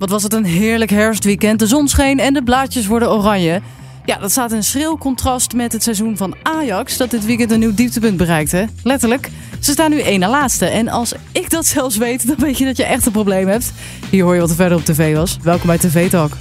Wat 0.00 0.10
was 0.10 0.22
het 0.22 0.32
een 0.32 0.44
heerlijk 0.44 0.90
herfstweekend. 0.90 1.58
De 1.58 1.66
zon 1.66 1.88
scheen 1.88 2.18
en 2.18 2.34
de 2.34 2.42
blaadjes 2.42 2.86
worden 2.86 3.10
oranje. 3.10 3.60
Ja, 4.04 4.16
dat 4.18 4.30
staat 4.30 4.52
in 4.52 4.62
schril 4.62 4.98
contrast 4.98 5.52
met 5.54 5.72
het 5.72 5.82
seizoen 5.82 6.16
van 6.16 6.34
Ajax... 6.42 6.96
dat 6.96 7.10
dit 7.10 7.24
weekend 7.24 7.50
een 7.50 7.58
nieuw 7.58 7.74
dieptepunt 7.74 8.16
bereikte. 8.16 8.68
Letterlijk. 8.82 9.30
Ze 9.58 9.72
staan 9.72 9.90
nu 9.90 10.00
één 10.00 10.20
na 10.20 10.28
laatste. 10.28 10.66
En 10.66 10.88
als 10.88 11.12
ik 11.32 11.50
dat 11.50 11.66
zelfs 11.66 11.96
weet, 11.96 12.26
dan 12.26 12.36
weet 12.38 12.58
je 12.58 12.64
dat 12.64 12.76
je 12.76 12.84
echt 12.84 13.06
een 13.06 13.12
probleem 13.12 13.48
hebt. 13.48 13.72
Hier 14.10 14.24
hoor 14.24 14.34
je 14.34 14.40
wat 14.40 14.50
er 14.50 14.56
verder 14.56 14.78
op 14.78 14.84
tv 14.84 15.14
was. 15.14 15.38
Welkom 15.42 15.66
bij 15.66 15.78
TV 15.78 16.10
Talk. 16.10 16.32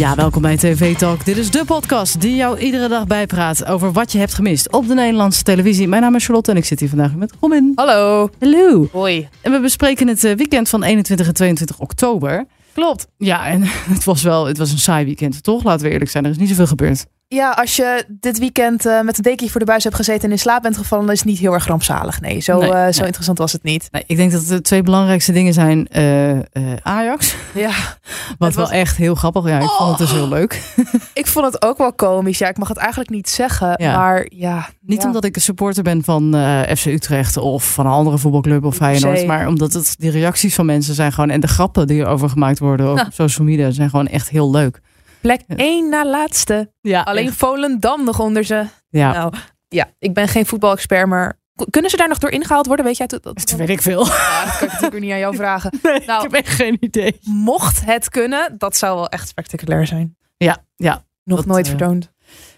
Ja, 0.00 0.14
welkom 0.14 0.42
bij 0.42 0.56
TV 0.56 0.96
Talk. 0.96 1.24
Dit 1.24 1.36
is 1.36 1.50
de 1.50 1.64
podcast 1.64 2.20
die 2.20 2.36
jou 2.36 2.58
iedere 2.58 2.88
dag 2.88 3.06
bijpraat 3.06 3.64
over 3.64 3.92
wat 3.92 4.12
je 4.12 4.18
hebt 4.18 4.34
gemist 4.34 4.72
op 4.72 4.86
de 4.88 4.94
Nederlandse 4.94 5.42
televisie. 5.42 5.88
Mijn 5.88 6.02
naam 6.02 6.14
is 6.14 6.24
Charlotte 6.24 6.50
en 6.50 6.56
ik 6.56 6.64
zit 6.64 6.80
hier 6.80 6.88
vandaag 6.88 7.14
met 7.14 7.32
Robin. 7.40 7.72
Hallo. 7.74 8.30
Hallo. 8.38 8.88
Hoi. 8.92 9.28
En 9.40 9.52
we 9.52 9.60
bespreken 9.60 10.08
het 10.08 10.24
eh, 10.24 10.36
weekend 10.36 10.68
van 10.68 10.82
21 10.82 11.26
en 11.26 11.34
22 11.34 11.78
oktober. 11.78 12.46
Klopt. 12.72 13.06
Ja, 13.16 13.46
en 13.46 13.62
het 13.94 14.04
was 14.04 14.22
wel, 14.22 14.46
het 14.46 14.58
was 14.58 14.72
een 14.72 14.78
saai 14.78 15.04
weekend, 15.04 15.42
toch? 15.42 15.64
Laten 15.64 15.86
we 15.86 15.92
eerlijk 15.92 16.10
zijn, 16.10 16.24
er 16.24 16.30
is 16.30 16.36
niet 16.36 16.48
zoveel 16.48 16.66
gebeurd. 16.66 17.06
Ja, 17.34 17.50
als 17.50 17.76
je 17.76 18.04
dit 18.08 18.38
weekend 18.38 18.86
uh, 18.86 19.00
met 19.00 19.16
een 19.16 19.22
dekje 19.22 19.50
voor 19.50 19.60
de 19.60 19.66
buis 19.66 19.84
hebt 19.84 19.96
gezeten 19.96 20.24
en 20.24 20.30
in 20.30 20.38
slaap 20.38 20.62
bent 20.62 20.76
gevallen, 20.76 21.04
dan 21.04 21.14
is 21.14 21.20
het 21.20 21.28
niet 21.28 21.38
heel 21.38 21.52
erg 21.52 21.66
rampzalig. 21.66 22.20
Nee, 22.20 22.40
zo, 22.40 22.58
Nee, 22.58 22.68
uh, 22.70 22.82
nee. 22.82 22.92
zo 22.92 23.04
interessant 23.04 23.38
was 23.38 23.52
het 23.52 23.62
niet. 23.62 23.88
Nee, 23.90 24.04
ik 24.06 24.16
denk 24.16 24.32
dat 24.32 24.46
de 24.46 24.60
twee 24.60 24.82
belangrijkste 24.82 25.32
dingen 25.32 25.52
zijn 25.52 25.88
eh, 25.88 26.30
eh, 26.30 26.42
Ajax, 26.82 27.34
Ja, 27.54 27.70
wat 28.38 28.54
wel 28.54 28.64
was- 28.64 28.72
echt 28.74 28.96
heel 28.96 29.14
grappig. 29.14 29.48
Ja, 29.48 29.58
ik 29.58 29.68
vond 29.68 29.88
het 29.90 29.98
dus 29.98 30.12
heel 30.12 30.28
leuk. 30.28 30.62
ik 31.14 31.26
vond 31.26 31.46
het 31.46 31.62
ook 31.62 31.78
wel 31.78 31.92
komisch. 31.92 32.38
Ja, 32.38 32.48
ik 32.48 32.58
mag 32.58 32.68
het 32.68 32.76
eigenlijk 32.76 33.10
niet 33.10 33.28
zeggen, 33.28 33.74
Ja. 33.76 33.96
maar 33.96 34.26
ja. 34.28 34.68
Niet 34.80 35.00
ja. 35.00 35.06
omdat 35.06 35.24
ik 35.24 35.36
een 35.36 35.42
supporter 35.42 35.82
ben 35.82 36.04
van 36.04 36.34
eh, 36.34 36.60
FC 36.76 36.86
Utrecht 36.86 37.36
of 37.36 37.72
van 37.72 37.86
een 37.86 37.92
andere 37.92 38.18
voetbalclub 38.18 38.64
of 38.64 38.76
Feyenoord, 38.76 39.26
maar 39.26 39.46
omdat 39.46 39.72
het, 39.72 39.94
die 39.98 40.10
reacties 40.10 40.54
van 40.54 40.66
mensen 40.66 40.94
zijn 40.94 41.12
gewoon 41.12 41.30
en 41.30 41.40
de 41.40 41.48
grappen 41.48 41.86
die 41.86 42.00
erover 42.00 42.28
gemaakt 42.28 42.58
worden 42.58 42.90
op 42.90 43.06
social 43.12 43.46
media 43.46 43.70
zijn 43.70 43.90
gewoon 43.90 44.06
echt 44.08 44.28
heel 44.28 44.50
leuk. 44.50 44.80
Plek. 45.20 45.42
1 45.56 45.88
na 45.88 46.06
laatste. 46.06 46.72
Ja, 46.80 47.00
Alleen 47.02 47.32
Volendam 47.32 48.04
nog 48.04 48.18
onder 48.20 48.44
ze. 48.44 48.66
ja. 48.88 49.12
Nou, 49.12 49.32
ja, 49.68 49.88
ik 49.98 50.14
ben 50.14 50.28
geen 50.28 50.46
voetbalexpert, 50.46 51.06
maar 51.06 51.38
kunnen 51.70 51.90
ze 51.90 51.96
daar 51.96 52.08
nog 52.08 52.18
door 52.18 52.30
ingehaald 52.30 52.66
worden? 52.66 52.84
Weet 52.84 52.96
jij 52.96 53.06
dat? 53.06 53.22
dat, 53.22 53.34
Dat 53.36 53.50
weet 53.52 53.68
ik 53.68 53.82
veel. 53.82 54.06
Ja, 54.06 54.44
dat 54.44 54.56
kan 54.56 54.66
ik 54.66 54.72
natuurlijk 54.72 55.02
niet 55.02 55.12
aan 55.12 55.18
jou 55.18 55.36
vragen. 55.42 55.78
Nee, 55.82 56.02
Nou. 56.06 56.24
ik 56.24 56.30
heb 56.32 56.44
echt 56.44 56.54
geen 56.54 56.76
idee. 56.80 57.18
Mocht 57.22 57.84
het 57.84 58.08
kunnen, 58.08 58.54
dat 58.58 58.76
zou 58.76 58.96
wel 58.96 59.08
echt 59.08 59.28
spectaculair 59.28 59.86
zijn. 59.86 60.16
Ja, 60.36 60.64
ja. 60.76 61.04
Nog 61.24 61.36
Dat, 61.38 61.46
nooit 61.46 61.64
eh, 61.68 61.70
vertoond. 61.76 62.12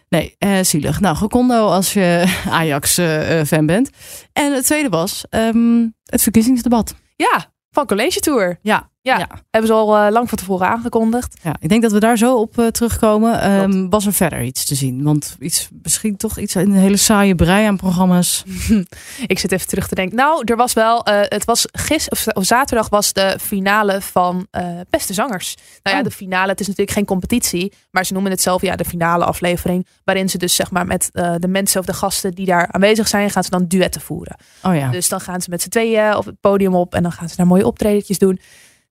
Nee, 0.09 0.35
eh, 0.39 0.59
zielig. 0.63 1.01
Nou, 1.01 1.17
gekondo 1.17 1.67
als 1.69 1.93
je 1.93 2.35
Ajax-fan 2.51 3.67
bent. 3.67 3.91
En 4.33 4.53
het 4.53 4.65
tweede 4.65 4.89
was 4.89 5.25
ehm, 5.29 5.87
het 6.05 6.23
verkiezingsdebat. 6.23 6.95
Ja, 7.17 7.53
van 7.71 7.87
College 7.87 8.21
Tour. 8.21 8.59
Ja, 8.63 8.91
Ja. 9.05 9.19
ja. 9.19 9.29
Hebben 9.51 9.71
ze 9.71 9.77
al 9.77 9.97
eh, 9.97 10.11
lang 10.13 10.29
van 10.29 10.39
tevoren 10.39 10.67
aangekondigd. 10.69 11.39
ja. 11.43 11.55
Ik 11.61 11.69
denk 11.69 11.83
dat 11.83 11.93
we 11.93 11.99
daar 12.01 12.17
zo 12.17 12.37
op 12.37 12.59
eh, 12.59 12.67
terugkomen. 12.67 13.41
Ehm, 13.41 13.89
was 13.89 14.07
er 14.07 14.13
verder 14.13 14.43
iets 14.43 14.65
te 14.65 14.75
zien? 14.75 15.03
Want 15.03 15.37
iets, 15.41 15.69
misschien 15.83 16.17
toch 16.17 16.39
iets 16.39 16.55
in 16.57 16.71
een 16.71 16.77
hele 16.77 16.97
saaie 16.97 17.35
brei 17.35 17.67
aan 17.67 17.77
programma's. 17.77 18.45
Ik 19.27 19.39
zit 19.39 19.53
even 19.53 19.69
terug 19.69 19.89
te 19.89 19.95
denken. 19.95 20.17
Nou, 20.17 20.43
er 20.45 20.57
was 20.57 20.73
wel, 20.73 21.05
eh, 21.05 21.21
het 21.23 21.45
was 21.45 21.67
gisteren 21.73 22.19
of, 22.19 22.37
of 22.37 22.45
zaterdag 22.45 22.89
was 22.89 23.13
de 23.13 23.37
finale 23.41 24.01
van 24.01 24.47
Beste 24.91 25.15
Zangers. 25.15 25.55
Nou 25.83 25.97
ja, 25.97 26.03
Oh. 26.03 26.09
de 26.09 26.15
finale, 26.15 26.51
het 26.51 26.61
is 26.61 26.67
natuurlijk 26.67 26.97
geen 26.97 27.07
competitie, 27.07 27.73
maar 27.91 28.05
ze 28.07 28.13
noemen 28.13 28.31
het 28.31 28.43
zelf 28.43 28.63
ja, 28.63 28.77
de 28.77 28.85
finale 28.85 29.25
aflevering. 29.25 29.87
Waarin 30.05 30.29
ze 30.29 30.39
dus 30.39 30.55
zeg 30.55 30.71
maar 30.71 30.87
met 30.87 31.09
de 31.13 31.49
mensen 31.49 31.81
of 31.81 31.87
de 31.87 31.93
gasten 31.93 32.33
die 32.35 32.47
daar 32.47 32.69
aanwezig 32.71 33.09
zijn, 33.09 33.31
gaan 33.31 33.45
ze 33.45 33.51
dan 33.51 33.67
duetten 33.67 34.01
voeren. 34.01 34.37
Oh 34.63 34.77
ja. 34.77 34.91
Dus 34.91 35.09
dan 35.09 35.21
gaan 35.21 35.41
ze 35.41 35.51
met 35.51 35.63
z'n 35.63 35.69
tweeën 35.69 36.17
op 36.17 36.25
het 36.25 36.41
podium 36.41 36.75
op 36.75 36.95
en 36.95 37.03
dan 37.03 37.13
gaan 37.13 37.29
ze 37.29 37.37
daar 37.37 37.47
mooie 37.47 37.67
optredetjes 37.67 38.19
doen. 38.19 38.41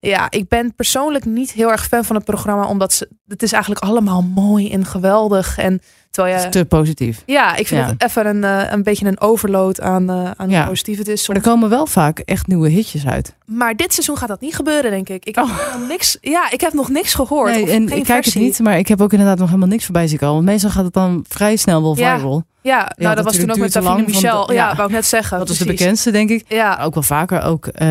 Ja, 0.04 0.32
ik 0.32 0.48
ben 0.48 0.76
persoonlijk 0.76 1.26
niet 1.26 1.52
heel 1.52 1.72
erg 1.72 1.88
fan 1.88 2.06
van 2.06 2.16
het 2.16 2.26
programma, 2.26 2.68
omdat 2.68 2.94
ze, 2.94 3.10
het 3.28 3.44
is 3.44 3.52
eigenlijk 3.52 3.84
allemaal 3.84 4.22
mooi 4.22 4.72
en 4.72 4.86
geweldig. 4.86 5.58
En 5.58 5.82
terwijl 6.12 6.42
je, 6.44 6.50
Te 6.50 6.66
positief. 6.66 7.24
ja, 7.26 7.56
ik 7.56 7.68
vind 7.68 7.82
Ja. 7.82 7.88
het 7.88 8.04
even 8.04 8.26
een, 8.28 8.44
eh, 8.44 8.72
een 8.72 8.84
beetje 8.84 9.06
een 9.06 9.20
overload 9.22 9.82
aan, 9.82 10.10
eh, 10.10 10.32
aan 10.38 10.50
Ja. 10.50 10.58
hoe 10.60 10.68
positief 10.70 10.98
het 10.98 11.08
is. 11.08 11.28
Maar 11.28 11.36
er 11.38 11.42
komen 11.44 11.70
wel 11.70 11.86
vaak 11.86 12.20
echt 12.20 12.48
nieuwe 12.48 12.70
hitjes 12.70 13.06
uit. 13.08 13.36
Maar 13.46 13.76
dit 13.76 13.94
seizoen 13.94 14.18
gaat 14.18 14.28
dat 14.28 14.42
niet 14.42 14.56
gebeuren, 14.56 14.92
denk 14.92 15.10
ik. 15.10 15.26
Ik 15.26 15.36
heb, 15.36 15.46
nog, 15.46 15.88
niks, 15.88 16.18
ja, 16.22 16.52
ik 16.52 16.62
heb 16.62 16.74
nog 16.74 16.90
niks 16.90 17.14
gehoord. 17.14 17.50
Oh. 17.56 17.56
Nee, 17.56 17.72
en 17.72 17.90
ik 17.90 18.04
kijk 18.04 18.26
het 18.26 18.36
niet, 18.36 18.60
maar 18.60 18.78
ik 18.78 18.88
heb 18.88 19.02
ook 19.02 19.12
inderdaad 19.12 19.38
nog 19.38 19.48
helemaal 19.48 19.70
niks 19.70 19.84
voorbij 19.86 20.08
zien 20.08 20.18
komen. 20.20 20.36
Want 20.36 20.46
meestal 20.46 20.70
gaat 20.70 20.84
het 20.84 20.94
dan 20.94 21.26
vrij 21.28 21.56
snel 21.56 21.82
wel 21.82 21.96
viral. 21.96 22.44
Ja, 22.64 22.92
nou, 22.96 23.16
dat 23.16 23.24
was 23.26 23.36
toen 23.36 23.52
ook 23.52 23.58
met 23.58 23.74
Davine 23.74 24.04
Michel. 24.06 24.46
de- 24.46 24.54
ja, 24.54 24.70
ja. 24.70 24.76
wou 24.76 24.88
ik 24.88 24.94
net 24.94 25.06
zeggen. 25.06 25.38
Dat 25.40 25.50
is 25.50 25.58
de 25.58 25.64
precies. 25.64 25.80
bekendste, 25.82 26.12
denk 26.12 26.30
ik. 26.30 26.46
Ja, 26.48 26.80
Ook 26.84 26.94
wel 26.94 27.04
vaker. 27.04 27.42
Ook, 27.42 27.68
eh, 27.68 27.88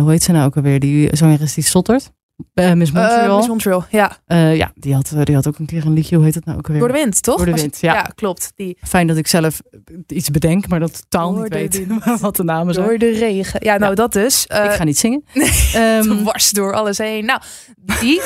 hoe 0.00 0.10
heet 0.10 0.22
ze 0.22 0.32
nou 0.32 0.46
ook 0.46 0.56
alweer? 0.56 0.80
Die 0.80 1.08
zangeres 1.16 1.54
die 1.54 1.64
stottert. 1.64 2.10
Eh 2.54 2.72
Miss 2.72 2.92
Montreal. 2.92 3.36
Miss 3.36 3.48
Montreal. 3.48 3.84
Ja, 3.90 4.16
Eh, 4.26 4.56
ja, 4.56 4.72
die 4.74 4.94
had, 4.94 5.12
die 5.24 5.34
had 5.34 5.46
ook 5.48 5.58
een 5.58 5.66
keer 5.66 5.86
een 5.86 5.92
liedje. 5.92 6.16
Hoe 6.16 6.24
heet 6.24 6.34
het 6.34 6.44
nou 6.44 6.58
ook 6.58 6.66
alweer? 6.66 6.80
door 6.80 6.92
de 6.92 6.98
wind, 6.98 7.22
toch? 7.22 7.36
Door 7.36 7.46
de 7.46 7.52
wind, 7.60 7.78
ja. 7.80 8.02
klopt. 8.14 8.52
Die 8.54 8.78
Fijn 8.82 9.06
dat 9.06 9.16
ik 9.16 9.26
zelf 9.26 9.60
iets 10.06 10.30
bedenk, 10.30 10.68
maar 10.68 10.80
dat 10.80 11.02
totaal 11.10 11.32
Door 11.34 11.42
niet 11.42 11.52
weet 11.52 11.86
wat 12.20 12.36
de 12.36 12.44
namen 12.44 12.74
zijn. 12.74 12.86
door 12.86 12.98
de 12.98 13.10
regen. 13.10 13.64
Ja, 13.64 13.76
nou, 13.76 13.90
Ja. 13.90 13.94
dat 13.96 14.12
dus. 14.12 14.44
Ik 14.46 14.70
ga 14.72 14.84
niet 14.84 14.98
zingen. 14.98 15.24
Ehm, 15.74 16.02
dwars 16.02 16.50
door 16.50 16.74
alles 16.74 16.98
heen. 16.98 17.24
Nou, 17.24 17.40
die, 18.00 18.20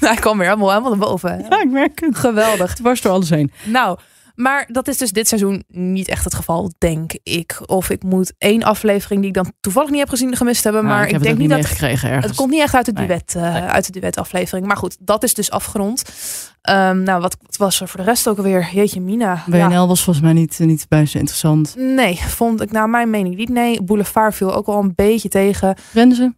hij 0.00 0.14
kwam 0.16 0.38
weer 0.38 0.46
helemaal, 0.48 0.68
helemaal 0.70 0.90
naar 0.96 1.08
boven. 1.08 1.46
ja, 1.50 1.60
ik 1.62 1.70
merk 1.70 2.00
het. 2.00 2.16
Geweldig. 2.18 2.74
Dwars 2.74 3.00
door 3.00 3.12
alles 3.12 3.30
heen. 3.30 3.52
Nou, 3.64 3.98
maar 4.34 4.68
dat 4.72 4.88
is 4.88 4.98
dus 4.98 5.12
dit 5.12 5.28
seizoen 5.28 5.64
niet 5.68 6.08
echt 6.08 6.24
het 6.24 6.34
geval, 6.34 6.72
denk 6.78 7.12
ik. 7.22 7.60
Of 7.66 7.90
ik 7.90 8.02
moet 8.02 8.32
één 8.38 8.62
aflevering 8.62 9.20
die 9.20 9.28
ik 9.28 9.34
dan 9.34 9.52
toevallig 9.60 9.90
niet 9.90 9.98
heb 9.98 10.08
gezien 10.08 10.36
gemist 10.36 10.64
hebben. 10.64 10.84
Nou, 10.84 10.94
maar 10.96 11.06
ik 11.06 11.12
het 11.12 11.22
denk 11.22 11.38
niet 11.38 11.48
dat 11.48 11.58
ergens. 11.58 12.26
het 12.26 12.34
komt 12.34 12.50
niet 12.50 12.60
echt 12.60 12.74
uit 12.74 12.86
de 12.86 12.92
Nee. 12.92 13.06
duet, 13.06 13.34
Nee. 13.34 13.44
uit 13.44 13.92
de 13.92 14.00
duetaflevering. 14.00 14.66
Maar 14.66 14.76
goed, 14.76 14.96
dat 15.00 15.22
is 15.22 15.34
dus 15.34 15.50
afgerond. 15.50 16.02
Ehm, 16.60 17.02
nou, 17.02 17.20
wat, 17.20 17.36
wat 17.42 17.56
was 17.56 17.80
er 17.80 17.88
voor 17.88 18.00
de 18.00 18.06
rest 18.06 18.28
ook 18.28 18.36
alweer? 18.36 18.68
Jeetje, 18.72 19.00
Mina. 19.00 19.42
WNL 19.46 19.56
Ja. 19.70 19.86
was 19.86 20.02
volgens 20.02 20.24
mij 20.24 20.34
niet, 20.34 20.58
niet 20.58 20.86
buiten 20.88 21.18
interessant. 21.18 21.74
Nee, 21.76 22.16
vond 22.26 22.60
ik 22.60 22.70
naar 22.72 22.88
mijn 22.90 23.10
mening 23.10 23.36
niet. 23.36 23.48
Nee, 23.48 23.82
Boulevard 23.82 24.34
viel 24.34 24.54
ook 24.54 24.66
al 24.66 24.82
een 24.82 24.92
beetje 24.94 25.28
tegen. 25.28 25.76
Renze? 25.92 26.34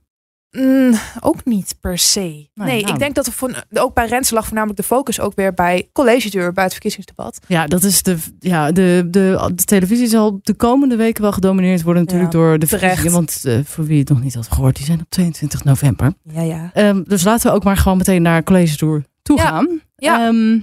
Mm, 0.57 0.95
ook 1.21 1.45
niet 1.45 1.75
per 1.81 1.99
se. 1.99 2.21
Nee, 2.21 2.83
nou. 2.83 2.93
ik 2.93 2.99
denk 2.99 3.15
dat 3.15 3.27
er 3.27 3.33
van, 3.33 3.55
ook 3.73 3.95
bij 3.95 4.07
Rens 4.07 4.31
lag 4.31 4.45
voornamelijk 4.45 4.79
de 4.79 4.87
focus 4.87 5.21
ook 5.21 5.35
weer 5.35 5.55
bij 5.55 5.89
college 5.93 6.31
tour, 6.31 6.53
bij 6.53 6.65
het 6.65 6.73
verkiezingsdebat. 6.73 7.39
Ja, 7.47 7.67
dat 7.67 7.83
is 7.83 8.03
de, 8.03 8.17
ja, 8.39 8.73
de, 8.73 9.07
de, 9.11 9.51
de 9.55 9.65
televisie 9.65 10.07
zal 10.07 10.39
de 10.43 10.55
komende 10.55 10.97
weken 10.97 11.23
wel 11.23 11.33
gedomineerd 11.33 11.83
worden 11.83 12.03
natuurlijk 12.05 12.33
Ja, 12.33 12.39
door 12.39 12.59
de 12.59 12.67
verkiezingen. 12.67 13.13
Want 13.13 13.45
eh, 13.45 13.59
voor 13.65 13.85
wie 13.85 13.99
het 13.99 14.09
nog 14.09 14.23
niet 14.23 14.35
had 14.35 14.49
gehoord, 14.53 14.77
die 14.77 14.85
zijn 14.85 15.01
op 15.01 15.07
22 15.11 15.65
november. 15.65 16.13
Ja, 16.23 16.43
ja. 16.43 16.71
Ehm, 16.73 17.03
dus 17.03 17.25
laten 17.25 17.51
we 17.51 17.57
ook 17.57 17.65
maar 17.65 17.77
gewoon 17.77 17.99
meteen 17.99 18.23
naar 18.23 18.43
College 18.43 18.77
Tour 18.77 19.05
toe 19.23 19.37
Ja. 19.37 19.43
gaan. 19.47 19.81
Ja. 19.97 20.27
Ehm, 20.27 20.59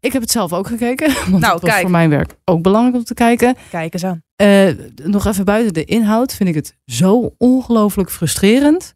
ik 0.00 0.12
heb 0.12 0.22
het 0.22 0.30
zelf 0.30 0.52
ook 0.52 0.66
gekeken. 0.66 1.12
Want 1.30 1.38
Nou, 1.42 1.52
het 1.52 1.60
was 1.62 1.70
kijk. 1.70 1.80
voor 1.80 1.90
mijn 1.90 2.10
werk 2.10 2.34
ook 2.44 2.62
belangrijk 2.62 2.96
om 2.96 3.04
te 3.04 3.14
kijken. 3.14 3.56
Kijk 3.70 3.92
eens 3.92 4.04
aan. 4.04 4.22
Eh, 4.36 4.68
nog 5.04 5.26
even 5.26 5.44
buiten 5.44 5.72
de 5.74 5.84
inhoud 5.84 6.34
vind 6.34 6.48
ik 6.48 6.54
het 6.54 6.76
zo 6.86 7.34
ongelooflijk 7.38 8.10
frustrerend 8.10 8.94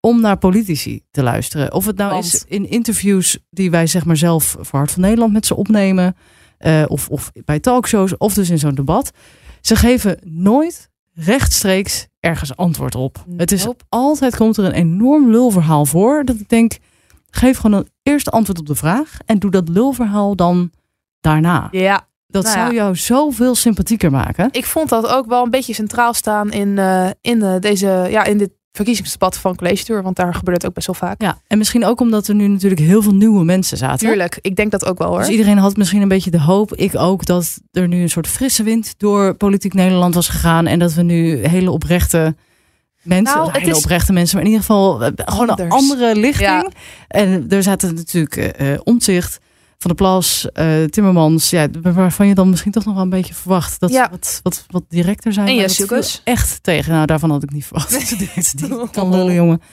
om 0.00 0.20
naar 0.20 0.36
politici 0.38 1.02
te 1.10 1.22
luisteren. 1.22 1.72
Of 1.72 1.86
het 1.86 1.96
nou 1.96 2.10
Want? 2.12 2.24
is 2.24 2.44
in 2.48 2.68
interviews 2.70 3.38
die 3.50 3.70
wij 3.70 3.86
zeg 3.86 4.04
maar 4.04 4.16
zelf 4.16 4.56
voor 4.60 4.78
Hart 4.78 4.90
van 4.92 5.02
Nederland 5.02 5.32
met 5.32 5.46
ze 5.46 5.56
opnemen. 5.56 6.16
eh, 6.58 6.84
of, 6.86 7.08
of 7.08 7.32
bij 7.44 7.60
talkshows 7.60 8.16
of 8.16 8.34
dus 8.34 8.50
in 8.50 8.58
zo'n 8.58 8.74
debat. 8.74 9.10
Ze 9.60 9.76
geven 9.76 10.18
nooit 10.24 10.90
rechtstreeks 11.14 12.06
ergens 12.20 12.56
antwoord 12.56 12.94
op. 12.94 13.24
Het 13.36 13.52
is 13.52 13.66
altijd 13.88 14.36
komt 14.36 14.56
er 14.56 14.64
een 14.64 14.72
enorm 14.72 15.30
lulverhaal 15.30 15.86
voor. 15.86 16.24
Dat 16.24 16.36
ik 16.40 16.48
denk, 16.48 16.78
geef 17.36 17.56
gewoon 17.58 17.78
een 17.78 17.88
eerste 18.02 18.30
antwoord 18.30 18.58
op 18.58 18.66
de 18.66 18.74
vraag. 18.74 19.16
En 19.26 19.38
doe 19.38 19.50
dat 19.50 19.68
lulverhaal 19.68 20.36
dan 20.36 20.70
daarna. 21.20 21.68
Ja, 21.70 22.06
Dat 22.26 22.42
Nou 22.42 22.56
zou 22.56 22.68
ja. 22.68 22.74
jou 22.74 22.96
zoveel 22.96 23.54
sympathieker 23.54 24.10
maken. 24.10 24.48
ik 24.50 24.64
vond 24.64 24.88
dat 24.88 25.06
ook 25.06 25.26
wel 25.26 25.44
een 25.44 25.50
beetje 25.50 25.74
centraal 25.74 26.14
staan 26.14 26.52
in, 26.52 26.78
eh, 26.78 27.08
in, 27.20 27.42
eh, 27.42 27.54
deze, 27.60 28.06
ja, 28.10 28.24
in 28.24 28.38
dit 28.38 28.50
verkiezingsdebat 28.72 29.36
van 29.36 29.56
College 29.56 29.84
Tour. 29.84 30.02
Want 30.02 30.16
daar 30.16 30.34
gebeurt 30.34 30.56
het 30.56 30.66
ook 30.66 30.74
best 30.74 30.86
wel 30.86 30.96
vaak. 30.96 31.22
Ja, 31.22 31.38
en 31.46 31.58
misschien 31.58 31.84
ook 31.84 32.00
omdat 32.00 32.28
er 32.28 32.34
nu 32.34 32.46
natuurlijk 32.48 32.80
heel 32.80 33.02
veel 33.02 33.14
nieuwe 33.14 33.44
mensen 33.44 33.76
zaten. 33.76 34.08
Tuurlijk, 34.08 34.38
ik 34.40 34.56
denk 34.56 34.70
dat 34.70 34.84
ook 34.86 34.98
wel 34.98 35.08
hoor. 35.08 35.18
Dus 35.18 35.28
iedereen 35.28 35.58
had 35.58 35.76
misschien 35.76 36.02
een 36.02 36.08
beetje 36.08 36.30
de 36.30 36.40
hoop, 36.40 36.74
ik 36.74 36.96
ook, 36.96 37.26
dat 37.26 37.60
er 37.72 37.88
nu 37.88 38.02
een 38.02 38.10
soort 38.10 38.26
frisse 38.26 38.62
wind 38.62 38.94
door 38.96 39.34
politiek 39.34 39.74
Nederland 39.74 40.14
was 40.14 40.28
gegaan. 40.28 40.66
En 40.66 40.78
dat 40.78 40.92
we 40.94 41.02
nu 41.02 41.46
hele 41.46 41.70
oprechte 41.70 42.34
mensen, 43.06 43.36
Nou, 43.36 43.50
het 43.50 43.60
hele 43.60 43.70
is 43.70 43.76
oprechte 43.82 44.12
mensen, 44.12 44.36
maar 44.36 44.44
in 44.44 44.50
ieder 44.50 44.66
geval 44.66 45.04
eh, 45.04 45.10
gewoon 45.14 45.60
een 45.60 45.70
andere 45.70 46.16
lichting. 46.16 46.48
Ja. 46.48 46.68
En 47.08 47.46
er 47.48 47.62
zaten 47.62 47.94
natuurlijk 47.94 48.36
eh 48.36 48.72
eh, 48.72 48.80
Omtzigt, 48.84 49.38
Van 49.78 49.90
der 49.90 49.94
Plas, 49.94 50.46
Timmermans, 50.90 51.50
ja, 51.50 51.66
waarvan 51.82 52.26
je 52.26 52.34
dan 52.34 52.50
misschien 52.50 52.72
toch 52.72 52.84
nog 52.84 52.94
wel 52.94 53.02
een 53.02 53.08
beetje 53.10 53.34
verwacht 53.34 53.80
dat 53.80 53.90
Ja. 53.90 54.04
ze 54.04 54.10
wat, 54.10 54.40
wat, 54.42 54.64
wat 54.70 54.82
directer 54.88 55.32
zijn. 55.32 55.46
En. 55.48 55.70
Echt 56.24 56.58
tegen. 56.62 56.92
Nou, 56.92 57.06
daarvan 57.06 57.30
had 57.30 57.42
ik 57.42 57.52
niet 57.52 57.64
verwacht. 57.64 58.08
die, 58.18 58.28
die 58.54 58.90
kan 58.90 59.10
lullen, 59.10 59.34
jongen. 59.34 59.60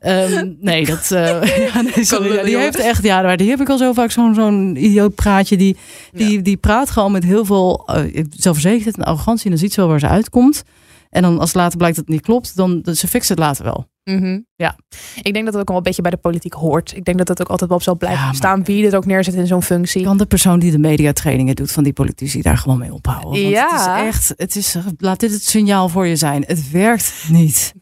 Ehm, 0.00 0.52
nee, 0.60 0.86
dat. 0.86 1.06
ja, 1.08 1.80
nee, 1.82 2.04
sorry, 2.04 2.22
lullen, 2.24 2.36
ja, 2.36 2.42
die 2.42 2.50
jongen. 2.50 2.60
heeft 2.60 2.78
echt. 2.78 3.02
Ja, 3.02 3.22
maar 3.22 3.36
die 3.36 3.50
heb 3.50 3.60
ik 3.60 3.68
al 3.68 3.78
zo 3.78 3.92
vaak 3.92 4.10
zo'n 4.10 4.34
zo'n 4.34 4.76
idioot 4.84 5.14
praatje. 5.14 5.56
Die, 5.56 5.76
die, 6.12 6.42
die 6.42 6.56
praat 6.56 6.90
gewoon 6.90 7.12
met 7.12 7.24
heel 7.24 7.44
veel 7.44 7.88
uh, 8.14 8.24
zelfverzekerdheid 8.30 8.96
en 8.96 9.04
arrogantie. 9.04 9.44
En 9.44 9.50
dan 9.50 9.58
ziet 9.60 9.72
ze 9.72 9.80
wel 9.80 9.88
waar 9.88 10.00
ze 10.00 10.08
uitkomt. 10.08 10.62
En 11.10 11.22
dan 11.22 11.38
als 11.38 11.54
later 11.54 11.78
blijkt 11.78 11.96
dat 11.96 12.04
het 12.04 12.14
niet 12.14 12.24
klopt, 12.24 12.56
dan 12.56 12.82
ze 12.92 13.08
fixen 13.08 13.34
het 13.34 13.44
later 13.44 13.64
wel. 13.64 13.88
Mhm. 14.04 14.40
Ja. 14.56 14.76
Ik 15.22 15.32
denk 15.32 15.44
dat 15.44 15.52
het 15.52 15.62
ook 15.62 15.68
wel 15.68 15.76
een 15.76 15.82
beetje 15.82 16.02
bij 16.02 16.10
de 16.10 16.16
politiek 16.16 16.52
hoort. 16.52 16.96
Ik 16.96 17.04
denk 17.04 17.18
dat 17.18 17.28
het 17.28 17.40
ook 17.40 17.48
altijd 17.48 17.68
wel 17.68 17.78
op 17.78 17.84
zal 17.84 17.96
blijven 17.96 18.24
Ja, 18.24 18.32
staan 18.32 18.64
wie 18.64 18.82
dit 18.82 18.94
ook 18.94 19.06
neerzet 19.06 19.34
in 19.34 19.46
zo'n 19.46 19.62
functie. 19.62 20.04
Kan 20.04 20.18
de 20.18 20.26
persoon 20.26 20.58
die 20.58 20.70
de 20.70 20.78
mediatrainingen 20.78 21.56
doet 21.56 21.72
van 21.72 21.84
die 21.84 21.92
politici 21.92 22.42
daar 22.42 22.58
gewoon 22.58 22.78
mee 22.78 22.92
ophouden? 22.92 23.30
Want 23.30 23.54
Ja. 23.54 23.68
Het 23.70 23.80
is 23.80 24.14
echt, 24.14 24.32
het 24.36 24.56
is, 24.56 24.76
laat 24.98 25.20
dit 25.20 25.32
het 25.32 25.44
signaal 25.44 25.88
voor 25.88 26.06
je 26.06 26.16
zijn. 26.16 26.44
Het 26.46 26.70
werkt 26.70 27.24
niet. 27.28 27.74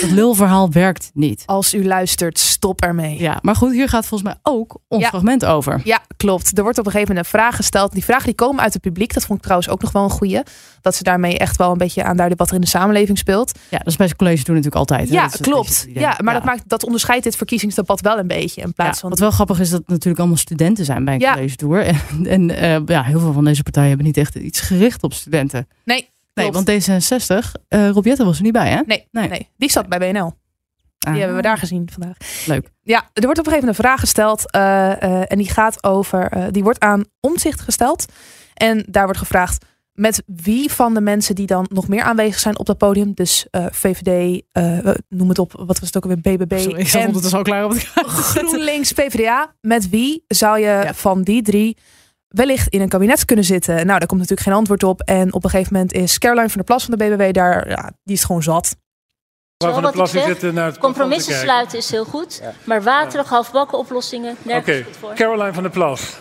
Dat 0.00 0.10
lulverhaal 0.10 0.70
werkt 0.70 1.10
niet. 1.14 1.42
Als 1.46 1.74
u 1.74 1.84
luistert, 1.86 2.38
stop 2.38 2.80
ermee. 2.82 3.18
Ja, 3.20 3.38
maar 3.42 3.56
goed, 3.56 3.72
hier 3.72 3.88
gaat 3.88 4.06
volgens 4.06 4.30
mij 4.30 4.38
ook 4.42 4.78
ons 4.88 5.02
Ja. 5.02 5.08
fragment 5.08 5.44
over. 5.44 5.80
Ja, 5.84 6.00
klopt. 6.16 6.56
Er 6.58 6.62
wordt 6.62 6.78
op 6.78 6.86
een 6.86 6.90
gegeven 6.92 7.14
moment 7.14 7.32
een 7.32 7.38
vraag 7.40 7.56
gesteld. 7.56 7.92
Die 7.92 8.04
vragen 8.04 8.24
die 8.24 8.34
komen 8.34 8.62
uit 8.62 8.72
het 8.72 8.82
publiek. 8.82 9.14
Dat 9.14 9.24
vond 9.24 9.38
ik 9.38 9.44
trouwens 9.44 9.70
ook 9.70 9.82
nog 9.82 9.92
wel 9.92 10.02
een 10.04 10.10
goeie. 10.10 10.40
Dat 10.80 10.94
ze 10.94 11.02
daarmee 11.02 11.38
echt 11.38 11.56
wel 11.56 11.70
een 11.72 11.78
beetje 11.78 12.02
aanduiden 12.04 12.38
wat 12.38 12.48
er 12.48 12.54
in 12.54 12.60
de 12.60 12.66
samenleving 12.66 13.18
speelt. 13.18 13.58
Ja, 13.68 13.78
dat 13.78 13.86
is 13.86 13.96
bij 13.96 14.14
college 14.16 14.44
doen 14.44 14.54
natuurlijk 14.54 14.90
altijd. 14.90 15.08
hè? 15.08 15.14
Ja, 15.14 15.26
klopt. 15.40 15.68
het. 15.86 16.00
Ja, 16.00 16.18
maar 16.22 16.34
Dat, 16.34 16.44
maakt, 16.44 16.62
dat 16.68 16.84
onderscheidt 16.84 17.24
dit 17.24 17.36
verkiezingsdebat 17.36 18.00
wel 18.00 18.18
een 18.18 18.26
beetje. 18.26 18.60
In 18.60 18.72
plaats 18.72 18.94
Ja, 18.94 19.00
van 19.00 19.10
wat 19.10 19.18
wel 19.18 19.30
grappig 19.30 19.60
is 19.60 19.70
dat 19.70 19.78
het 19.80 19.88
natuurlijk 19.88 20.18
allemaal 20.18 20.36
studenten 20.36 20.84
zijn 20.84 21.04
bij 21.04 21.14
een 21.14 21.32
college 21.32 21.56
tour. 21.56 21.86
En, 21.86 22.26
en 22.26 22.50
eh, 22.50 22.80
ja, 22.86 23.02
heel 23.02 23.20
veel 23.20 23.32
van 23.32 23.44
deze 23.44 23.62
partijen 23.62 23.88
hebben 23.88 24.06
niet 24.06 24.16
echt 24.16 24.34
iets 24.34 24.60
gericht 24.60 25.02
op 25.02 25.12
studenten. 25.12 25.68
Nee, 25.84 26.08
Nee, 26.34 26.50
want 26.50 26.70
D66, 26.70 27.60
eh 27.68 27.88
Rob 27.90 28.04
Jetten 28.06 28.26
was 28.26 28.36
er 28.36 28.42
niet 28.42 28.52
bij, 28.52 28.70
hè? 28.70 28.80
Nee, 28.86 29.08
Nee. 29.10 29.28
nee. 29.28 29.48
die 29.56 29.70
zat 29.70 29.88
bij 29.88 29.98
BNL. 29.98 30.38
Die 30.98 31.10
Ah, 31.12 31.18
hebben 31.18 31.36
we 31.36 31.42
daar 31.42 31.58
gezien 31.58 31.88
vandaag. 31.92 32.16
Leuk. 32.46 32.70
Ja, 32.82 32.96
er 33.12 33.22
wordt 33.22 33.38
op 33.38 33.46
een 33.46 33.52
gegeven 33.52 33.58
moment 33.58 33.78
een 33.78 33.84
vraag 33.84 34.00
gesteld. 34.00 34.50
eh, 34.50 35.02
eh, 35.02 35.22
en 35.28 35.38
die 35.38 35.48
gaat 35.50 35.84
over. 35.84 36.48
die 36.52 36.62
wordt 36.62 36.80
aan 36.80 37.04
omzicht 37.20 37.60
gesteld. 37.60 38.04
En 38.54 38.84
daar 38.88 39.04
wordt 39.04 39.18
gevraagd. 39.18 39.64
Met 39.92 40.22
wie 40.26 40.70
van 40.70 40.94
de 40.94 41.00
mensen 41.00 41.34
die 41.34 41.46
dan 41.46 41.66
nog 41.72 41.88
meer 41.88 42.02
aanwezig 42.02 42.38
zijn 42.38 42.58
op 42.58 42.66
dat 42.66 42.78
podium, 42.78 43.12
dus 43.14 43.46
VVD, 43.52 44.42
noem 45.08 45.28
het 45.28 45.38
op, 45.38 45.52
wat 45.52 45.78
was 45.78 45.92
het 45.92 45.96
ook 45.96 46.04
weer, 46.04 46.20
BBB 46.20 46.58
Sorry, 46.58 46.80
ik 46.80 46.94
ondertussen 47.06 47.38
al 47.38 47.44
klaar 47.44 47.64
op 47.64 47.70
het 47.70 47.86
GroenLinks, 48.06 48.92
PvdA. 48.92 49.54
Met 49.60 49.88
wie 49.88 50.24
zou 50.28 50.58
je 50.58 50.64
Ja. 50.64 50.94
van 50.94 51.22
die 51.22 51.42
drie 51.42 51.76
wellicht 52.30 52.68
in 52.68 52.80
een 52.80 52.88
kabinet 52.88 53.24
kunnen 53.24 53.44
zitten? 53.44 53.74
Nou, 53.74 53.98
daar 53.98 54.06
komt 54.06 54.20
natuurlijk 54.20 54.48
geen 54.48 54.56
antwoord 54.56 54.82
op. 54.82 55.00
En 55.00 55.32
op 55.32 55.44
een 55.44 55.50
gegeven 55.50 55.72
moment 55.72 55.92
is 55.92 56.18
Caroline 56.18 56.48
van 56.48 56.56
der 56.56 56.64
Plas 56.64 56.84
van 56.84 56.98
de 56.98 57.04
BBB 57.04 57.32
daar, 57.32 57.68
ja, 57.68 57.92
die 58.02 58.16
is 58.16 58.24
gewoon 58.24 58.42
zat. 58.42 58.76
Wat 59.64 59.94
ik 59.94 60.02
u 60.02 60.06
zeg, 60.06 60.42
eh, 60.42 60.50
naar 60.50 60.66
het 60.66 60.78
Compromissen 60.78 61.34
sluiten 61.34 61.78
is 61.78 61.90
heel 61.90 62.04
goed, 62.04 62.42
maar 62.64 62.82
waterige, 62.82 63.34
halfbakken 63.34 63.78
oplossingen, 63.78 64.36
nergens 64.42 64.84
goed 64.84 64.96
voor. 64.96 65.14
Caroline 65.14 65.52
van 65.52 65.62
der 65.62 65.72
Plas. 65.72 66.18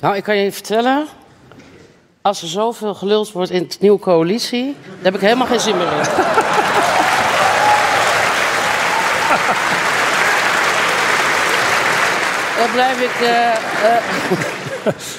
Nou, 0.00 0.16
ik 0.16 0.22
kan 0.22 0.36
je 0.36 0.52
vertellen. 0.52 1.06
Als 2.22 2.42
er 2.42 2.48
zoveel 2.48 2.94
geluld 2.94 3.32
wordt 3.32 3.50
in 3.50 3.68
de 3.68 3.76
nieuwe 3.80 3.98
coalitie, 3.98 4.76
daar 4.82 5.02
heb 5.02 5.14
ik 5.14 5.20
helemaal 5.20 5.46
geen 5.46 5.60
zin 5.60 5.76
meer 5.76 5.92
in. 5.92 6.06
Dan 12.58 12.70
blijf 12.72 13.00
ik, 13.00 13.10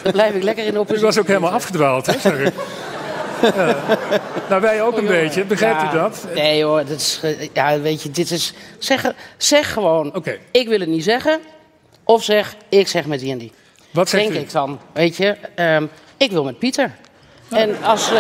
dan 0.04 0.12
blijf 0.12 0.34
ik 0.34 0.44
lekker 0.44 0.66
in 0.66 0.74
de 0.74 0.86
U 0.96 1.00
was 1.00 1.18
ook 1.18 1.28
helemaal 1.28 1.52
afgedwaald, 1.52 2.06
hè, 2.06 2.20
zeg 2.20 2.38
ik. 2.48 2.54
Ja. 3.56 3.76
Nou, 4.50 4.62
wij 4.62 4.82
ook 4.84 4.98
een 4.98 5.06
beetje. 5.08 5.44
Begrijpt 5.46 5.82
Ja. 5.82 5.90
u 5.90 5.94
dat? 5.98 6.28
Nee 6.36 6.64
hoor, 6.64 6.86
dat 6.86 7.00
is, 7.00 7.20
eh, 7.24 7.48
ja, 7.54 7.80
weet 7.80 8.02
je, 8.04 8.12
dit 8.12 8.32
is... 8.32 8.54
Zeg, 8.80 9.12
zeg 9.38 9.74
gewoon, 9.74 10.16
Oké, 10.16 10.38
ik 10.52 10.68
wil 10.68 10.80
het 10.80 10.90
niet 10.90 11.04
zeggen. 11.04 11.40
Of 12.04 12.24
zeg, 12.24 12.56
ik 12.70 12.88
zeg 12.88 13.06
met 13.06 13.20
die 13.20 13.32
en 13.32 13.38
die. 13.38 13.52
wat 13.92 14.10
denk 14.10 14.34
u? 14.34 14.38
ik 14.38 14.52
dan. 14.52 14.80
Weet 14.94 15.18
je, 15.18 15.36
ehm, 15.56 15.86
ik 16.18 16.32
wil 16.32 16.44
met 16.44 16.60
Pieter. 16.60 16.92
En 17.50 17.84
als 17.84 18.12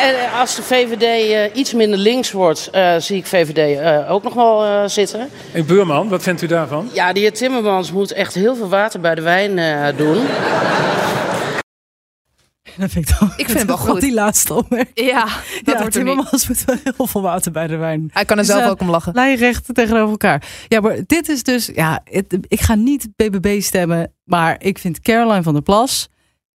En 0.00 0.23
als 0.34 0.56
de 0.56 0.62
VVD 0.62 1.02
eh, 1.02 1.56
iets 1.60 1.72
minder 1.72 1.98
links 1.98 2.32
wordt, 2.32 2.70
eh, 2.70 2.94
zie 2.98 3.16
ik 3.16 3.26
VVD 3.26 3.78
eh, 3.78 4.10
ook 4.12 4.22
nog 4.22 4.34
wel 4.34 4.64
eh, 4.64 4.82
zitten. 4.88 5.28
En 5.52 5.66
Buurman, 5.66 6.08
wat 6.08 6.22
vindt 6.22 6.42
u 6.42 6.46
daarvan? 6.46 6.88
Ja, 6.92 7.12
die 7.12 7.22
heer 7.22 7.32
Timmermans 7.32 7.92
moet 7.92 8.12
echt 8.12 8.34
heel 8.34 8.56
veel 8.56 8.68
water 8.68 9.00
bij 9.00 9.14
de 9.14 9.20
wijn 9.22 9.58
eh, 9.58 9.96
doen. 9.96 10.18
Dat 12.78 12.90
vind 12.90 13.08
ik, 13.10 13.18
dan, 13.18 13.32
Ik 13.36 13.46
vind 13.46 13.58
het 13.58 13.66
wel 13.66 13.76
goed. 13.88 14.00
Die 14.00 14.12
laatste 14.14 14.54
opmerking. 14.54 15.08
Ja, 15.10 15.24
dat 15.24 15.30
ja, 15.64 15.72
wordt 15.72 15.82
er. 15.82 15.90
Timmermans 15.90 16.46
moet 16.48 16.64
wel 16.64 16.76
heel 16.84 17.06
veel 17.06 17.22
water 17.22 17.52
bij 17.52 17.66
de 17.66 17.76
wijn. 17.76 18.10
Hij 18.12 18.24
kan 18.24 18.38
er 18.38 18.44
Dus, 18.44 18.54
zelf 18.54 18.70
ook 18.70 18.80
om 18.80 18.90
lachen. 18.90 19.14
Lijnrecht 19.14 19.74
tegenover 19.74 20.10
elkaar. 20.10 20.42
Ja, 20.68 20.80
maar 20.80 20.96
dit 21.06 21.28
is 21.28 21.42
dus... 21.42 21.70
Ja, 21.74 22.00
het- 22.04 22.38
ik 22.48 22.60
ga 22.60 22.74
niet 22.74 23.08
BBB 23.16 23.60
stemmen, 23.60 24.12
maar 24.24 24.56
ik 24.58 24.78
vind 24.78 25.00
Caroline 25.00 25.42
van 25.42 25.52
der 25.52 25.62
Plas 25.62 26.08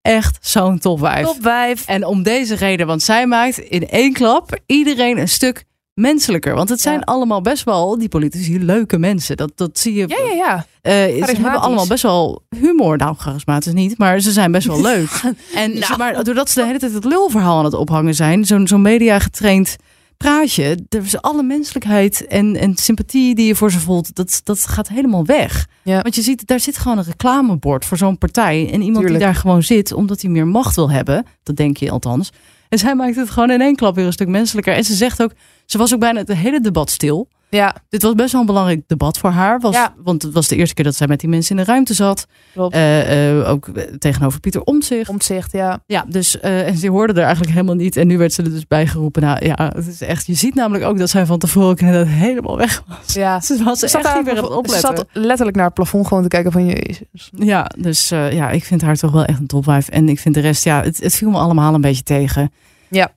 echt 0.07 0.38
zo'n 0.42 0.80
topwijf. 0.80 1.25
Top 1.25 1.38
5. 1.42 1.88
En 1.88 2.06
om 2.06 2.24
deze 2.24 2.56
reden, 2.56 2.88
want 2.88 3.04
zij 3.04 3.27
maakt 3.27 3.57
in 3.57 3.88
één 3.89 4.13
klap 4.13 4.59
iedereen 4.65 5.18
een 5.18 5.27
stuk 5.27 5.63
menselijker. 5.94 6.56
Want 6.56 6.69
het 6.69 6.81
zijn 6.81 6.95
Ja. 6.95 7.01
allemaal 7.06 7.42
best 7.42 7.63
wel, 7.63 7.98
die 7.98 8.07
politici, 8.09 8.63
leuke 8.63 8.98
mensen. 8.98 9.38
Dat, 9.38 9.51
dat 9.56 9.80
zie 9.80 9.94
je. 9.94 10.06
Ja, 10.07 10.18
ja, 10.27 10.33
ja. 10.33 10.65
Eh, 10.81 11.25
ze 11.25 11.31
hebben 11.42 11.62
allemaal 11.62 11.88
best 11.88 12.04
wel 12.04 12.42
humor. 12.59 12.98
Nou, 12.98 13.15
charismatisch 13.18 13.74
niet, 13.74 13.98
maar 13.98 14.19
ze 14.19 14.31
zijn 14.31 14.51
best 14.51 14.68
wel 14.68 14.81
leuk. 14.92 15.21
En 15.56 15.80
Nou. 15.80 15.98
maar 15.98 16.24
doordat 16.24 16.50
ze 16.50 16.59
de 16.59 16.65
hele 16.65 16.80
tijd 16.80 16.94
het 16.94 17.06
lulverhaal 17.06 17.57
aan 17.57 17.65
het 17.65 17.74
ophangen 17.74 18.15
zijn, 18.15 18.45
zo'n 18.45 18.68
zo'n 18.68 18.81
media 18.81 19.19
getraind 19.19 19.75
praatje, 20.17 20.85
er 20.89 21.03
is 21.03 21.21
alle 21.21 21.43
menselijkheid 21.43 22.27
en, 22.27 22.55
en 22.55 22.75
sympathie 22.75 23.35
die 23.35 23.47
je 23.47 23.55
voor 23.55 23.71
ze 23.71 23.79
voelt, 23.79 24.15
dat, 24.15 24.41
dat 24.43 24.65
gaat 24.65 24.87
helemaal 24.87 25.25
weg. 25.25 25.67
Ja. 25.83 26.01
Want 26.01 26.15
je 26.15 26.21
ziet, 26.21 26.47
daar 26.47 26.59
zit 26.59 26.77
gewoon 26.77 26.97
een 26.97 27.03
reclamebord 27.03 27.85
voor 27.85 27.97
zo'n 27.97 28.17
partij. 28.17 28.59
En 28.59 28.81
iemand 28.81 28.83
Tuurlijk. 28.83 29.07
die 29.07 29.17
daar 29.17 29.35
gewoon 29.35 29.63
zit, 29.63 29.91
omdat 29.91 30.21
hij 30.21 30.31
meer 30.31 30.47
macht 30.47 30.75
wil 30.75 30.89
hebben. 30.89 31.25
Dat 31.43 31.55
denk 31.55 31.77
je 31.77 31.91
althans. 31.91 32.31
En 32.69 32.77
zij 32.77 32.95
maakt 32.95 33.15
het 33.15 33.29
gewoon 33.29 33.51
in 33.51 33.61
één 33.61 33.75
klap 33.75 33.95
weer 33.95 34.05
een 34.05 34.13
stuk 34.13 34.27
menselijker. 34.27 34.73
En 34.73 34.83
ze 34.83 34.93
zegt 34.95 35.21
ook, 35.21 35.31
ze 35.65 35.77
was 35.77 35.93
ook 35.93 35.99
bijna 35.99 36.19
het 36.19 36.33
hele 36.33 36.61
debat 36.61 36.89
stil. 36.89 37.27
Ja, 37.49 37.75
Dit 37.89 38.01
was 38.01 38.13
best 38.13 38.31
wel 38.31 38.41
een 38.41 38.47
belangrijk 38.47 38.81
debat 38.88 39.17
voor 39.17 39.29
haar. 39.29 39.59
Was, 39.59 39.75
Ja. 39.75 39.94
Want 40.03 40.21
het 40.21 40.33
was 40.33 40.47
de 40.47 40.55
eerste 40.55 40.73
keer 40.75 40.83
dat 40.83 40.95
zij 40.95 41.07
met 41.07 41.19
die 41.19 41.29
mensen 41.29 41.57
in 41.57 41.63
de 41.63 41.71
ruimte 41.71 41.94
zat. 41.94 42.27
Eh, 42.69 43.39
eh, 43.39 43.49
ook 43.49 43.67
tegenover 43.99 44.39
Pieter 44.39 44.61
Omtzigt. 44.61 45.09
Omzicht, 45.09 45.51
ja. 45.51 45.79
Ja, 45.85 46.05
dus 46.07 46.39
eh, 46.39 46.67
en 46.67 46.77
ze 46.77 46.89
hoorde 46.89 47.13
er 47.13 47.21
eigenlijk 47.23 47.51
helemaal 47.51 47.75
niet. 47.75 47.97
En 47.97 48.07
nu 48.07 48.17
werd 48.17 48.33
ze 48.33 48.44
er 48.44 48.49
dus 48.49 48.67
bijgeroepen. 48.67 49.21
Nou 49.21 49.45
ja, 49.45 49.71
het 49.75 49.88
is 49.88 50.01
echt. 50.01 50.25
Je 50.25 50.33
ziet 50.33 50.55
namelijk 50.55 50.85
ook 50.85 50.97
dat 50.97 51.09
zij 51.09 51.25
van 51.25 51.39
tevoren 51.39 51.77
inderdaad 51.77 52.07
helemaal 52.13 52.57
weg 52.57 52.83
was. 52.88 53.13
ja. 53.13 53.39
Ze 53.47 53.63
was 53.63 53.79
Ze 53.79 53.85
echt 53.85 53.94
zat, 53.94 54.03
daar 54.03 54.15
niet 54.15 54.25
meer 54.25 54.51
aan 54.51 54.57
het 54.57 54.71
ze 54.71 54.79
zat 54.79 55.05
letterlijk 55.11 55.55
naar 55.57 55.65
het 55.65 55.73
plafond 55.73 56.07
gewoon 56.07 56.23
te 56.23 56.29
kijken 56.29 56.51
van 56.51 56.65
jezus. 56.65 57.29
Ja, 57.31 57.71
dus 57.77 58.09
ja, 58.09 58.49
ik 58.49 58.63
vind 58.63 58.81
haar 58.81 58.95
toch 58.95 59.11
wel 59.11 59.25
echt 59.25 59.39
een 59.39 59.47
topwijf. 59.47 59.89
En 59.89 60.09
ik 60.09 60.19
vind 60.19 60.35
de 60.35 60.41
rest, 60.41 60.63
ja, 60.63 60.83
het, 60.83 61.03
het 61.03 61.15
viel 61.15 61.29
me 61.29 61.38
allemaal 61.38 61.73
een 61.73 61.81
beetje 61.81 62.04
tegen. 62.04 62.51
Ja. 62.89 63.11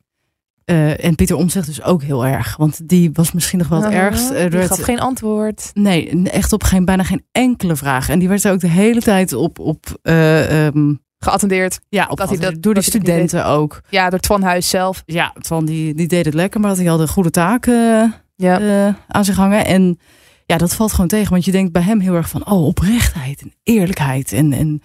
Eh, 0.70 1.04
en 1.04 1.14
Pieter 1.14 1.36
Omtzigt 1.36 1.66
dus 1.66 1.82
ook 1.82 2.02
heel 2.02 2.26
erg. 2.26 2.56
Want 2.56 2.88
die 2.88 3.10
was 3.12 3.32
misschien 3.32 3.58
nog 3.58 3.68
wel 3.68 3.82
het 3.82 3.90
Uh-huh. 3.92 4.04
ergst. 4.06 4.30
Er 4.30 4.50
Die 4.50 4.58
werd- 4.58 4.70
gaf 4.70 4.80
geen 4.82 5.00
antwoord. 5.00 5.70
Nee, 5.74 6.22
echt 6.30 6.52
op 6.52 6.62
geen, 6.64 6.84
bijna 6.84 7.02
geen 7.02 7.24
enkele 7.32 7.76
vraag. 7.76 8.08
En 8.08 8.18
die 8.18 8.28
werd 8.28 8.44
er 8.44 8.52
ook 8.52 8.60
de 8.60 8.68
hele 8.68 9.00
tijd 9.00 9.32
op, 9.32 9.58
op 9.58 9.86
eh, 10.02 10.66
ehm, 10.66 10.94
Geattendeerd. 11.18 11.80
ja, 11.88 12.06
op 12.10 12.16
Dat 12.18 12.28
hij 12.28 12.38
dat- 12.38 12.62
door 12.62 12.74
die 12.74 12.82
studenten 12.82 13.46
ook. 13.46 13.80
Ja, 13.88 14.10
door 14.10 14.18
Twan 14.18 14.42
Huis 14.42 14.68
zelf. 14.68 15.02
Ja, 15.06 15.32
van 15.38 15.64
die, 15.64 15.94
die 15.94 16.08
deed 16.08 16.24
het 16.24 16.34
lekker, 16.34 16.60
maar 16.60 16.68
dat 16.70 16.78
hij 16.78 16.90
al 16.90 16.96
de 16.96 17.08
goede 17.08 17.30
taken 17.30 18.14
Ja. 18.36 18.60
eh, 18.60 18.94
aan 19.08 19.24
zich 19.24 19.36
hangen. 19.36 19.64
En 19.64 19.98
ja, 20.46 20.56
dat 20.56 20.74
valt 20.74 20.92
gewoon 20.92 21.08
tegen. 21.08 21.30
Want 21.30 21.44
je 21.44 21.52
denkt 21.52 21.72
bij 21.72 21.82
hem 21.82 22.00
heel 22.00 22.14
erg 22.14 22.28
van, 22.28 22.46
oh, 22.50 22.66
oprechtheid 22.66 23.40
en 23.42 23.52
eerlijkheid. 23.62 24.32
En, 24.32 24.52
en 24.52 24.82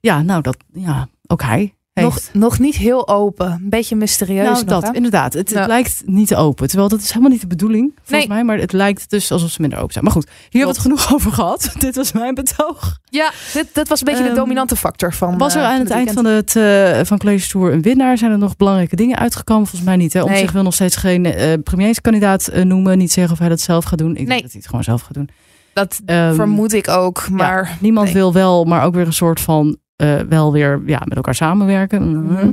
ja, 0.00 0.22
nou, 0.22 0.42
dat, 0.42 0.56
ja, 0.72 1.08
ook 1.26 1.42
hij 1.42 1.74
Nog, 2.02 2.18
nog 2.32 2.58
niet 2.58 2.74
heel 2.76 3.08
open. 3.08 3.46
Een 3.52 3.68
beetje 3.68 3.96
mysterieus 3.96 4.44
nou, 4.44 4.54
nog, 4.56 4.64
dat, 4.64 4.82
hè? 4.82 4.92
inderdaad. 4.92 5.32
Het, 5.32 5.50
lijkt 5.50 6.02
niet 6.06 6.34
open. 6.34 6.66
Terwijl 6.68 6.88
dat 6.88 7.00
is 7.00 7.08
helemaal 7.08 7.30
niet 7.30 7.40
de 7.40 7.46
bedoeling, 7.46 7.92
volgens 7.94 8.10
Nee. 8.18 8.28
mij. 8.28 8.44
Maar 8.44 8.58
het 8.58 8.72
lijkt 8.72 9.10
dus 9.10 9.32
alsof 9.32 9.50
ze 9.50 9.60
minder 9.60 9.78
open 9.78 9.92
zijn. 9.92 10.04
Maar 10.04 10.12
goed, 10.12 10.24
hier 10.26 10.34
hebben 10.64 10.68
we 10.82 10.88
het 10.90 10.98
genoeg 10.98 11.14
over 11.14 11.32
gehad. 11.32 11.70
Dit 11.78 11.96
was 11.96 12.12
mijn 12.12 12.34
betoog. 12.34 12.98
Ja, 13.10 13.30
dit, 13.52 13.66
dit 13.74 13.88
was 13.88 14.00
een 14.00 14.06
beetje 14.06 14.22
de 14.22 14.28
Ehm, 14.28 14.36
dominante 14.38 14.76
factor 14.76 15.12
van 15.14 15.38
Was 15.38 15.54
er 15.54 15.60
eh, 15.62 15.66
aan 15.68 15.78
het 15.80 15.90
eind 15.90 16.12
van 16.12 16.24
het 16.24 16.56
eh, 16.56 17.00
van 17.04 17.18
College 17.18 17.48
Tour 17.48 17.72
een 17.72 17.82
winnaar? 17.82 18.18
Zijn 18.18 18.30
er 18.30 18.38
nog 18.38 18.56
belangrijke 18.56 18.96
dingen 18.96 19.18
uitgekomen? 19.18 19.66
Volgens 19.66 19.88
mij 19.90 19.96
niet. 19.96 20.12
Hè? 20.12 20.22
Om 20.22 20.30
Nee. 20.30 20.40
zich 20.40 20.52
wil 20.52 20.62
nog 20.62 20.74
steeds 20.74 20.96
geen 20.96 21.24
eh 21.24 21.52
premierskandidaat 21.64 22.50
noemen. 22.64 22.98
Niet 22.98 23.12
zeggen 23.12 23.32
of 23.32 23.38
hij 23.38 23.48
dat 23.48 23.60
zelf 23.60 23.84
gaat 23.84 23.98
doen. 23.98 24.10
Ik 24.10 24.16
Nee. 24.16 24.26
denk 24.26 24.42
dat 24.42 24.50
hij 24.50 24.60
het 24.60 24.68
gewoon 24.68 24.84
zelf 24.84 25.00
gaat 25.02 25.14
doen. 25.14 25.28
Dat 25.72 26.00
Ehm, 26.06 26.34
vermoed 26.34 26.72
ik 26.72 26.88
ook, 26.88 27.28
maar... 27.30 27.76
Niemand 27.80 28.04
nee. 28.06 28.14
wil 28.14 28.32
wel, 28.32 28.64
maar 28.64 28.84
ook 28.84 28.94
weer 28.94 29.06
een 29.06 29.12
soort 29.12 29.40
van 29.40 29.76
eh, 29.98 30.20
wel 30.20 30.52
weer 30.52 30.82
ja, 30.86 31.00
met 31.04 31.16
elkaar 31.16 31.34
samenwerken. 31.34 32.22
Mhm. 32.26 32.52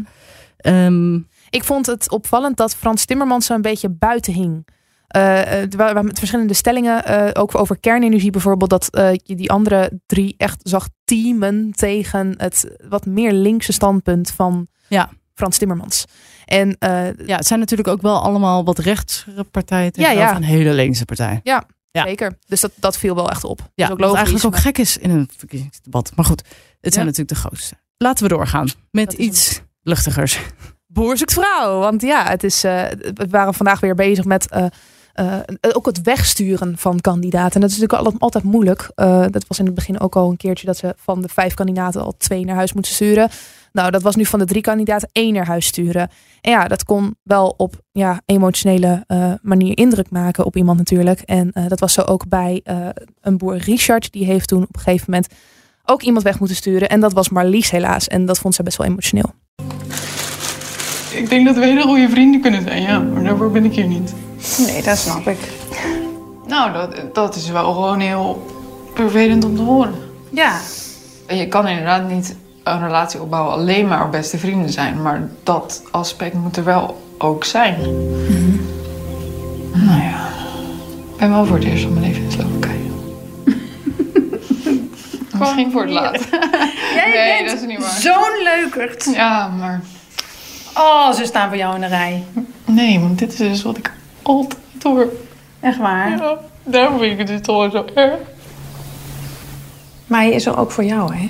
Ehm, 0.58 1.16
Ik 1.50 1.64
vond 1.64 1.86
het 1.86 2.12
opvallend 2.12 2.58
dat 2.58 2.75
Frans 2.75 3.06
Timmermans 3.06 3.46
zo 3.46 3.54
een 3.54 3.62
beetje 3.62 3.90
buiten 3.90 4.34
hing. 4.34 4.68
Waren 5.78 6.06
met 6.06 6.18
verschillende 6.18 6.54
stellingen, 6.54 7.36
ook 7.36 7.56
over 7.56 7.80
kernenergie 7.80 8.32
bijvoorbeeld, 8.32 8.70
dat 8.70 8.88
je 9.24 9.36
die 9.36 9.52
andere 9.52 10.00
drie 10.06 10.36
echt 10.38 10.60
zag 10.64 10.88
teamen 11.06 11.72
tegen 11.75 12.34
het 12.38 12.75
wat 12.90 13.06
meer 13.06 13.32
linkse 13.34 13.72
standpunt 13.74 14.32
van 14.32 14.68
Ja. 14.88 15.10
Frans 15.34 15.58
Timmermans. 15.58 16.06
En 16.46 16.75
ja, 17.25 17.36
het 17.36 17.48
zijn 17.48 17.60
natuurlijk 17.60 17.90
ook 17.90 18.02
wel 18.02 18.22
allemaal 18.22 18.64
wat 18.66 18.80
rechtse 18.80 19.46
partijen. 19.52 19.92
Ja, 19.96 20.12
Ja, 20.12 20.20
ja. 20.20 20.36
Een 20.36 20.44
hele 20.44 20.74
linkse 20.74 21.06
partij. 21.06 21.40
Ja. 21.44 21.64
zeker, 21.92 22.38
dus 22.48 22.62
dat, 22.62 22.72
dat 22.75 22.98
viel 22.98 23.16
wel 23.16 23.30
echt 23.30 23.44
op. 23.44 23.58
Dat 23.58 23.70
Ja, 23.75 23.86
is 23.86 23.92
ook 23.92 24.00
wat 24.00 24.08
logisch. 24.08 24.24
eigenlijk 24.25 24.56
ook 24.56 24.62
gek 24.62 24.78
is 24.78 24.98
in 24.98 25.10
een 25.10 25.30
verkiezingsdebat. 25.38 26.12
Maar 26.16 26.25
goed, 26.25 26.42
het 26.86 26.94
zijn 26.94 27.06
natuurlijk 27.06 27.42
de 27.42 27.48
grootste. 27.48 27.75
laten 27.98 28.24
we 28.24 28.30
doorgaan 28.30 28.68
met 28.92 29.12
Dat 29.12 29.20
iets 29.20 29.62
luchtigers. 29.82 30.39
Boer 30.88 31.18
zoekt 31.18 31.34
vrouw. 31.34 31.80
Want 31.80 32.01
ja, 32.01 32.30
het 32.30 32.44
is, 32.44 32.63
eh, 32.63 32.84
we 33.13 33.27
waren 33.30 33.54
vandaag 33.54 33.80
weer 33.80 33.96
bezig 33.96 34.25
met 34.25 34.50
eh, 34.50 34.65
eh, 35.13 35.39
ook 35.74 35.86
het 35.86 36.01
wegsturen 36.01 36.77
van 36.77 37.01
kandidaten. 37.01 37.54
En 37.54 37.62
dat 37.62 37.70
is 37.70 37.77
natuurlijk 37.77 38.22
altijd, 38.22 38.44
moeilijk. 38.44 38.92
Dat 39.32 39.46
was 39.48 39.60
in 39.60 39.65
het 39.65 39.74
begin 39.74 40.00
ook 40.00 40.15
al 40.15 40.30
een 40.30 40.38
keertje 40.38 40.65
dat 40.65 40.77
ze 40.77 40.94
van 40.98 41.22
de 41.22 41.27
vijf 41.27 41.54
kandidaten 41.54 42.01
al 42.01 42.18
twee 42.18 42.46
naar 42.46 42.56
huis 42.56 42.74
moeten 42.74 42.94
sturen. 42.94 43.30
Nou, 43.72 43.92
dat 43.92 44.01
was 44.01 44.15
nu 44.15 44.25
van 44.25 44.39
de 44.39 44.46
drie 44.46 44.62
kandidaten 44.62 45.10
één 45.12 45.34
naar 45.34 45.46
huis 45.46 45.65
sturen. 45.65 46.10
En 46.42 46.51
ja, 46.51 46.68
dat 46.68 46.84
kon 46.84 47.15
wel 47.24 47.54
op 47.58 47.75
ja, 47.92 48.22
emotionele 48.25 49.04
manier 49.42 49.77
indruk 49.77 50.10
maken 50.10 50.46
op 50.46 50.56
iemand 50.56 50.77
natuurlijk. 50.77 51.20
En 51.20 51.51
dat 51.68 51.80
was 51.80 51.94
zo 51.94 52.01
ook 52.01 52.27
bij 52.27 52.62
een 53.22 53.38
boer 53.38 53.58
Richard. 53.58 54.12
Die 54.12 54.25
heeft 54.25 54.48
toen 54.48 54.63
op 54.63 54.75
een 54.75 54.82
gegeven 54.82 55.06
moment 55.12 55.34
ook 55.86 56.01
iemand 56.01 56.24
weg 56.24 56.39
moeten 56.39 56.58
sturen. 56.58 56.89
En 56.89 57.00
dat 57.00 57.13
was 57.13 57.30
Marlies 57.30 57.72
helaas. 57.72 58.08
En 58.08 58.25
dat 58.25 58.39
vond 58.39 58.56
ze 58.56 58.63
best 58.63 58.77
wel 58.77 58.88
emotioneel. 58.88 59.34
Ik 61.12 61.30
denk 61.30 61.46
dat 61.46 61.56
we 61.56 61.65
hele 61.65 61.82
goede 61.82 62.10
vrienden 62.10 62.42
kunnen 62.42 62.62
zijn, 62.63 62.82
ja. 62.82 63.00
Maar 63.00 63.24
daarvoor 63.24 63.51
ben 63.51 63.65
ik 63.65 63.75
hier 63.75 63.88
niet. 63.88 64.13
Nee, 64.58 64.82
dat 64.84 64.98
snap 64.98 65.27
ik. 65.27 65.38
Nou, 66.48 66.74
dat, 66.74 67.13
dat 67.13 67.36
is 67.36 67.50
wel 67.50 67.74
gewoon 67.74 68.00
heel 68.00 68.46
vervelend 68.94 69.46
om 69.46 69.56
te 69.56 69.62
horen. 69.62 69.94
Ja. 70.30 70.60
En 71.25 71.38
Je 71.38 71.48
kan 71.48 71.68
inderdaad 71.68 72.10
niet 72.10 72.36
een 72.63 72.86
relatie 72.86 73.22
opbouwen 73.22 73.54
alleen 73.54 73.88
maar 73.88 74.06
op 74.06 74.12
beste 74.12 74.38
vrienden 74.38 74.70
zijn. 74.70 75.01
Maar 75.01 75.30
dat 75.44 75.84
aspect 75.92 76.34
moet 76.34 76.58
er 76.58 76.63
wel 76.63 77.01
ook 77.18 77.44
zijn. 77.44 77.75
Nou 79.74 80.01
ja, 80.01 80.27
ik 81.12 81.18
ben 81.18 81.30
wel 81.30 81.46
voor 81.46 81.56
het 81.56 81.65
eerst 81.65 81.84
van 81.84 81.94
mijn 81.94 82.06
leven 82.06 82.25
Misschien 85.39 85.72
voor 85.72 85.82
het 85.82 85.92
laatst. 85.92 86.27
Jij 86.96 87.12
Nee, 87.13 87.38
bent 87.38 87.50
dat 87.50 87.60
is 87.62 87.68
niet 87.68 87.80
waar. 87.80 88.00
zo'n 88.00 88.44
leukert. 88.44 89.10
Ja, 89.13 89.48
maar 89.48 89.82
Oh, 90.77 91.12
ze 91.13 91.25
staan 91.25 91.48
voor 91.48 91.58
jou 91.58 91.75
in 91.75 91.82
de 91.82 91.88
rij. 91.88 92.24
nee, 92.65 93.00
want 93.00 93.20
dit 93.20 93.32
is 93.32 93.38
dus 93.38 93.62
wat 93.63 93.77
ik 93.77 93.92
altijd 94.22 94.60
hoor. 94.84 95.08
Echt 95.60 95.77
waar. 95.77 96.10
Ja, 96.10 96.38
daarom 96.63 97.00
vind 97.00 97.12
ik 97.12 97.18
het 97.18 97.27
dus 97.27 97.42
toch 97.42 97.72
zo 97.72 97.86
erg. 97.96 98.20
Maar 100.08 100.20
hij 100.22 100.32
is 100.32 100.46
er 100.46 100.58
ook 100.58 100.72
voor 100.72 100.84
jou, 100.84 101.15
hè? 101.15 101.30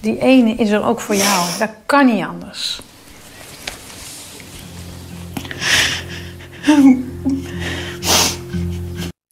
Die 0.00 0.18
ene 0.20 0.50
is 0.54 0.70
er 0.70 0.84
ook 0.84 1.00
voor 1.00 1.14
jou. 1.14 1.44
Dat 1.58 1.70
kan 1.86 2.06
niet 2.06 2.24
anders. 2.24 2.80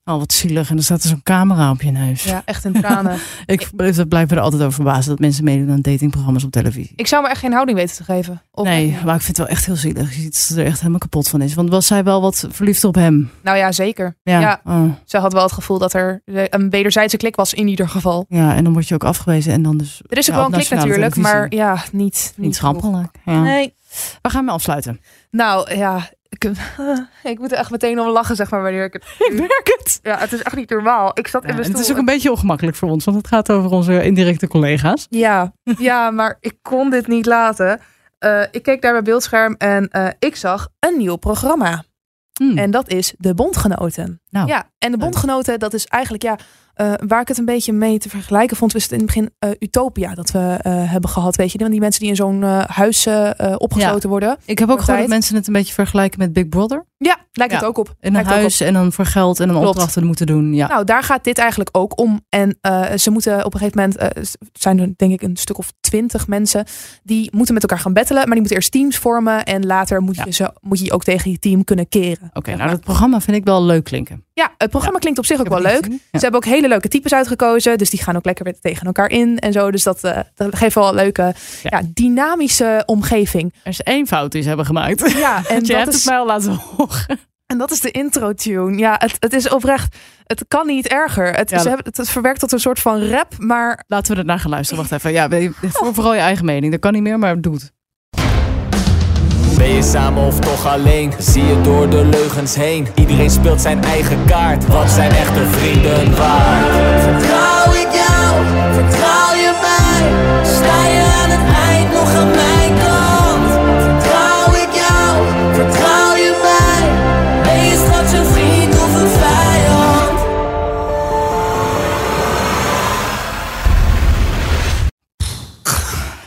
Oh, 0.08 0.18
wat 0.18 0.32
zielig. 0.32 0.70
En 0.70 0.76
er 0.76 0.82
staat 0.82 1.02
er 1.02 1.08
zo'n 1.08 1.22
camera 1.22 1.70
op 1.70 1.82
je 1.82 1.90
neus. 1.90 2.24
Ja, 2.24 2.42
echt 2.44 2.64
in 2.64 2.72
tranen. 2.72 3.18
Ik 3.46 3.70
dat 3.96 4.08
blijf 4.08 4.30
er 4.30 4.40
altijd 4.40 4.62
over 4.62 4.74
verbazen 4.74 5.10
dat 5.10 5.18
mensen 5.18 5.44
meedoen 5.44 5.70
aan 5.70 5.80
datingprogramma's 5.80 6.44
op 6.44 6.50
televisie. 6.50 6.92
ik 6.96 7.06
zou 7.06 7.22
me 7.22 7.28
echt 7.28 7.40
geen 7.40 7.52
houding 7.52 7.78
weten 7.78 7.96
te 7.96 8.04
geven. 8.04 8.42
Of- 8.50 8.66
nee, 8.66 8.98
maar 9.04 9.14
ik 9.14 9.20
vind 9.22 9.36
het 9.36 9.46
wel 9.46 9.56
echt 9.56 9.66
heel 9.66 9.76
zielig. 9.76 10.14
Je 10.14 10.20
ziet 10.20 10.32
dat 10.32 10.40
ze 10.42 10.60
er 10.60 10.66
echt 10.66 10.78
helemaal 10.78 10.98
kapot 10.98 11.28
van 11.28 11.40
is. 11.42 11.54
Want 11.54 11.70
was 11.70 11.86
zij 11.86 12.04
wel 12.04 12.20
wat 12.20 12.46
verliefd 12.50 12.84
op 12.84 12.94
hem? 12.94 13.30
Nou 13.42 13.56
ja, 13.56 13.72
zeker. 13.72 14.16
Ja. 14.22 14.40
Ja. 14.40 14.60
Oh. 14.64 14.90
Ze 15.04 15.18
had 15.18 15.32
wel 15.32 15.42
het 15.42 15.52
gevoel 15.52 15.78
dat 15.78 15.92
er 15.92 16.22
een 16.24 16.70
wederzijdse 16.70 17.16
klik 17.16 17.36
was 17.36 17.54
in 17.54 17.68
ieder 17.68 17.88
geval. 17.88 18.24
ja, 18.28 18.54
en 18.54 18.64
dan 18.64 18.72
word 18.72 18.88
je 18.88 18.94
ook 18.94 19.04
afgewezen. 19.04 19.52
En 19.52 19.62
dan 19.62 19.76
dus. 19.76 20.02
Er 20.08 20.18
is 20.18 20.30
ook 20.30 20.34
ja, 20.36 20.40
wel 20.40 20.52
een 20.52 20.66
klik 20.66 20.78
natuurlijk, 20.78 21.16
maar 21.16 21.46
ja, 21.54 21.82
niet. 21.92 22.32
Niet 22.36 22.58
genoeg. 22.58 22.80
schappelijk. 22.80 23.16
Ja. 23.24 23.42
Nee. 23.42 23.74
We 24.22 24.30
gaan 24.30 24.44
me 24.44 24.50
afsluiten. 24.50 25.00
Nou 25.30 25.76
ja, 25.76 26.08
ik, 26.28 26.44
ik 27.32 27.38
moet 27.38 27.52
er 27.52 27.58
echt 27.58 27.70
meteen 27.70 28.00
om 28.00 28.08
lachen, 28.08 28.36
zeg 28.36 28.50
maar, 28.50 28.62
wanneer 28.62 28.84
ik 28.84 28.92
het. 28.92 29.04
Ik 29.28 29.38
merk 29.38 29.76
het. 29.78 29.98
Ja, 30.02 30.18
het 30.18 30.32
is 30.32 30.42
echt 30.42 30.56
niet 30.56 30.70
normaal. 30.70 31.10
Ik 31.14 31.26
zat 31.26 31.42
Ja, 31.42 31.48
in 31.48 31.54
mijn 31.54 31.66
het 31.66 31.78
is 31.78 31.84
stoel 31.84 31.96
ook 31.96 32.00
een 32.00 32.14
beetje 32.14 32.30
ongemakkelijk 32.30 32.76
voor 32.76 32.90
ons, 32.90 33.04
want 33.04 33.16
het 33.16 33.26
gaat 33.26 33.50
over 33.50 33.70
onze 33.70 34.02
indirecte 34.02 34.48
collega's. 34.48 35.06
Ja, 35.10 35.52
ja, 35.78 36.10
maar 36.10 36.36
ik 36.40 36.54
kon 36.62 36.90
dit 36.90 37.06
niet 37.06 37.26
laten. 37.26 37.80
Eh, 38.18 38.42
ik 38.50 38.62
keek 38.62 38.82
naar 38.82 38.92
mijn 38.92 39.04
beeldscherm 39.04 39.54
en 39.58 39.88
eh, 39.88 40.08
ik 40.18 40.36
zag 40.36 40.68
een 40.78 40.96
nieuw 40.96 41.16
programma. 41.16 41.84
Hmm. 42.32 42.58
En 42.58 42.70
dat 42.70 42.88
is 42.88 43.14
de 43.18 43.34
Bondgenoten. 43.34 44.20
Nou, 44.30 44.46
ja, 44.46 44.70
en 44.78 44.90
de 44.90 44.98
Bondgenoten, 44.98 45.58
dat 45.58 45.74
is 45.74 45.86
eigenlijk 45.86 46.22
ja, 46.22 46.38
eh, 46.76 46.92
waar 47.06 47.20
ik 47.20 47.28
het 47.28 47.38
een 47.38 47.44
beetje 47.44 47.72
mee 47.72 47.98
te 47.98 48.08
vergelijken 48.08 48.56
vond, 48.56 48.72
was 48.72 48.82
het 48.82 48.92
in 48.92 48.98
het 48.98 49.06
begin 49.06 49.30
eh, 49.38 49.50
Utopia 49.58 50.14
dat 50.14 50.30
we 50.30 50.58
eh, 50.60 50.90
hebben 50.90 51.10
gehad. 51.10 51.36
Weet 51.36 51.52
je, 51.52 51.58
die 51.58 51.80
mensen 51.80 52.00
die 52.00 52.10
in 52.10 52.16
zo'n 52.16 52.42
huis 52.66 53.08
opgesloten 53.56 54.08
worden. 54.08 54.36
ik 54.44 54.58
heb 54.58 54.70
ook 54.70 54.80
gehoord 54.80 55.00
dat 55.00 55.08
mensen 55.08 55.36
het 55.36 55.46
een 55.46 55.52
beetje 55.52 55.74
vergelijken 55.74 56.18
met 56.18 56.32
Big 56.32 56.48
Brother. 56.48 56.84
Ja, 56.98 57.16
lijkt 57.32 57.52
Ja. 57.52 57.58
het 57.58 57.68
ook 57.68 57.78
op. 57.78 57.94
In 58.00 58.14
een 58.14 58.24
huis 58.24 58.60
en 58.60 58.72
dan 58.72 58.92
voor 58.92 59.04
geld 59.04 59.40
en 59.40 59.46
dan 59.46 59.56
Klopt. 59.56 59.70
opdrachten 59.70 60.06
moeten 60.06 60.26
doen. 60.26 60.54
Ja. 60.54 60.66
Nou, 60.66 60.84
daar 60.84 61.02
gaat 61.02 61.24
dit 61.24 61.38
eigenlijk 61.38 61.68
ook 61.72 61.98
om. 62.00 62.24
En 62.28 62.58
eh, 62.60 62.92
ze 62.96 63.10
moeten 63.10 63.44
op 63.44 63.54
een 63.54 63.60
gegeven 63.60 63.80
moment, 63.96 64.26
s- 64.28 64.34
zijn 64.52 64.78
er 64.80 64.92
denk 64.96 65.12
ik 65.12 65.22
een 65.22 65.36
stuk 65.36 65.58
of 65.58 65.72
twintig 65.80 66.26
mensen, 66.26 66.64
die 67.02 67.30
moeten 67.34 67.54
met 67.54 67.62
elkaar 67.62 67.78
gaan 67.78 67.92
battelen, 67.92 68.20
maar 68.22 68.30
die 68.30 68.38
moeten 68.38 68.56
eerst 68.56 68.72
teams 68.72 68.96
vormen 68.96 69.44
en 69.44 69.66
later 69.66 70.00
moet 70.02 70.16
je, 70.24 70.32
ze, 70.32 70.50
moet 70.60 70.78
je 70.84 70.92
ook 70.92 71.04
tegen 71.04 71.30
je 71.30 71.38
team 71.38 71.64
kunnen 71.64 71.88
keren. 71.88 72.30
Oké, 72.32 72.54
nou 72.56 72.70
dat 72.70 72.80
programma 72.80 73.20
vind 73.20 73.36
ik 73.36 73.44
wel 73.44 73.62
leuk 73.64 73.84
klinken. 73.84 74.24
Ja, 74.32 74.52
het 74.58 74.70
programma 74.70 74.98
klinkt 74.98 75.18
op 75.18 75.26
zich 75.26 75.40
ook 75.40 75.48
wel 75.48 75.60
leuk. 75.60 75.84
Ze 75.84 75.98
hebben 76.10 76.34
ook 76.34 76.44
hele 76.44 76.68
leuke 76.68 76.88
types 76.88 77.12
uitgekozen, 77.12 77.78
dus 77.78 77.90
die 77.90 78.02
gaan 78.02 78.16
ook 78.16 78.24
lekker 78.24 78.44
weer 78.44 78.58
tegen 78.60 78.86
elkaar 78.86 79.10
in 79.10 79.38
en 79.38 79.52
zo. 79.52 79.70
Dus 79.70 79.82
dat, 79.82 80.04
eh, 80.04 80.18
dat 80.34 80.56
geeft 80.56 80.74
wel 80.74 80.88
een 80.88 80.94
leuke, 80.94 81.34
dynamische 81.86 82.82
omgeving. 82.86 83.54
Er 83.62 83.70
is 83.70 83.80
één 83.80 84.06
fout 84.06 84.32
die 84.32 84.42
ze 84.42 84.48
hebben 84.48 84.66
gemaakt. 84.66 85.12
Ja, 85.16 85.36
en 85.48 85.54
je 85.54 85.60
dat 85.60 85.76
hebt 85.76 85.88
is 85.88 85.94
het 85.94 86.04
mij 86.04 86.18
al 86.18 86.26
laten 86.26 86.50
horen. 86.54 86.85
En 87.46 87.58
dat 87.58 87.70
is 87.70 87.80
de 87.80 87.90
intro-tune. 87.90 88.78
Ja, 88.78 88.94
het, 88.98 89.16
het 89.18 89.32
is 89.32 89.48
oprecht. 89.48 89.96
Het 90.24 90.44
kan 90.48 90.66
niet 90.66 90.88
erger. 90.88 91.32
Het, 91.34 91.50
Ja, 91.50 91.58
ze 91.58 91.68
hebben 91.68 91.86
het, 91.86 91.96
het 91.96 92.08
verwerkt 92.10 92.40
tot 92.40 92.52
een 92.52 92.60
soort 92.60 92.78
van 92.78 93.08
rap, 93.08 93.34
maar 93.38 93.84
Laten 93.86 94.12
we 94.14 94.18
er 94.20 94.26
naar 94.26 94.38
gaan 94.38 94.50
luisteren. 94.50 94.82
Wacht 94.88 95.04
even. 95.04 95.12
Ja, 95.12 95.28
voor 95.60 95.94
vooral 95.94 96.14
je 96.14 96.20
eigen 96.20 96.44
mening. 96.44 96.72
Dat 96.72 96.80
kan 96.80 96.92
niet 96.92 97.02
meer, 97.02 97.18
maar 97.18 97.40
doe 97.40 97.54
het. 97.54 97.72
Ben 99.56 99.68
je 99.68 99.82
samen 99.82 100.22
of 100.26 100.38
toch 100.38 100.66
alleen? 100.66 101.12
Zie 101.18 101.44
je 101.44 101.60
door 101.60 101.90
de 101.90 102.04
leugens 102.04 102.54
heen? 102.54 102.86
Iedereen 102.94 103.30
speelt 103.30 103.60
zijn 103.60 103.84
eigen 103.84 104.24
kaart. 104.24 104.66
Wat 104.66 104.90
zijn 104.90 105.10
echte 105.10 105.46
vrienden 105.46 106.16
waard? 106.16 107.02
Vertrouw 107.02 107.72
ik 107.72 107.88
jou? 107.92 108.44
Vertrouw 108.72 109.34
je 109.34 109.52
mij? 109.66 110.44
Sta 110.44 110.86
je 110.86 111.20
aan 111.22 111.30
het 111.30 111.54
eind 111.70 111.92
nog 111.92 112.14
aan 112.14 112.30
mijn 112.30 112.72
kant? 112.84 113.50
Vertrouw 113.82 114.54
ik 114.54 114.72
jou? 114.72 115.26
Vertrouw 115.54 115.95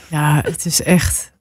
Ja, 0.09 0.41
het 0.43 0.65
is 0.65 0.81
echt... 0.81 1.31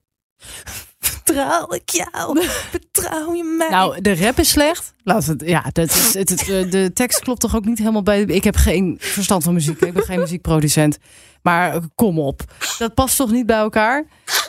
vertrouw 0.99 1.73
ik 1.73 1.91
jou? 1.91 2.43
Vertrouw 2.71 3.35
je 3.35 3.45
mij? 3.45 3.69
Nou, 3.69 4.01
de 4.01 4.17
rap 4.17 4.39
is 4.39 4.51
slecht. 4.51 4.93
Laat 5.03 5.27
het, 5.27 5.43
ja, 5.47 5.65
dat 5.73 5.91
is, 5.91 6.15
het, 6.15 6.29
het, 6.29 6.73
de 6.73 6.91
tekst 6.95 7.21
klopt 7.21 7.41
toch 7.41 7.57
ook 7.57 7.65
niet 7.65 7.79
helemaal 7.79 8.03
bij. 8.03 8.21
Ik 8.23 8.45
heb 8.45 8.57
geen 8.57 8.97
verstand 9.01 9.43
van 9.43 9.55
muziek. 9.55 9.81
Ik 9.81 9.93
ben 9.93 10.03
geen 10.03 10.21
muziekproducent. 10.21 10.99
Maar 11.43 11.81
kom 11.95 12.19
op. 12.19 12.43
Dat 12.79 12.95
past 12.95 13.17
toch 13.17 13.31
niet 13.31 13.47
bij 13.47 13.57
elkaar? 13.57 14.05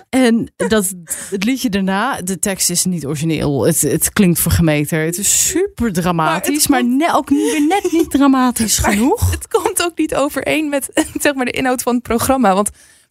En 0.10 0.52
dat, 0.56 0.94
het 1.30 1.44
liedje 1.44 1.70
daarna, 1.70 2.22
de 2.22 2.40
tekst 2.40 2.70
is 2.70 2.86
niet 2.86 3.06
origineel. 3.06 3.66
Het, 3.66 3.82
het 3.82 4.14
klinkt 4.14 4.40
vergemeten. 4.40 5.00
Het 5.00 5.18
is 5.18 5.48
super 5.48 5.94
dramatisch, 5.94 6.68
maar, 6.68 6.86
ne- 6.86 7.14
ook 7.14 7.30
weer 7.30 7.66
net 7.68 7.92
niet 7.92 8.12
dramatisch 8.12 8.78
genoeg. 8.88 9.32
het 9.32 9.48
komt 9.48 9.84
ook 9.84 9.98
niet 9.98 10.16
overeen 10.16 10.70
met 10.70 10.90
zeg 11.20 11.34
maar, 11.34 11.46
de 11.46 11.52
inhoud 11.52 11.82
van 11.82 11.94
het 11.94 12.04
programma. 12.04 12.54
Want 12.54 12.70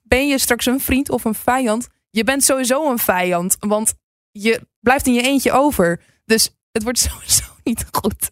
ben 0.09 0.29
je 0.29 0.39
straks 0.39 0.67
een 0.67 0.81
vriend 0.81 1.11
of 1.11 1.25
een 1.25 1.35
vijand? 1.35 1.89
Je 2.11 2.25
bent 2.25 2.45
sowieso 2.45 2.91
een 2.91 2.99
vijand, 2.99 3.57
want 3.59 3.95
je 4.31 4.61
blijft 4.81 5.07
in 5.07 5.13
je 5.15 5.23
eentje 5.23 5.53
over. 5.53 6.01
Dus 6.25 6.51
het 6.73 6.83
wordt 6.83 6.99
sowieso 7.11 7.45
niet 7.63 7.85
goed. 7.91 8.31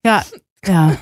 Ja, 0.00 0.24
ja. 0.60 0.96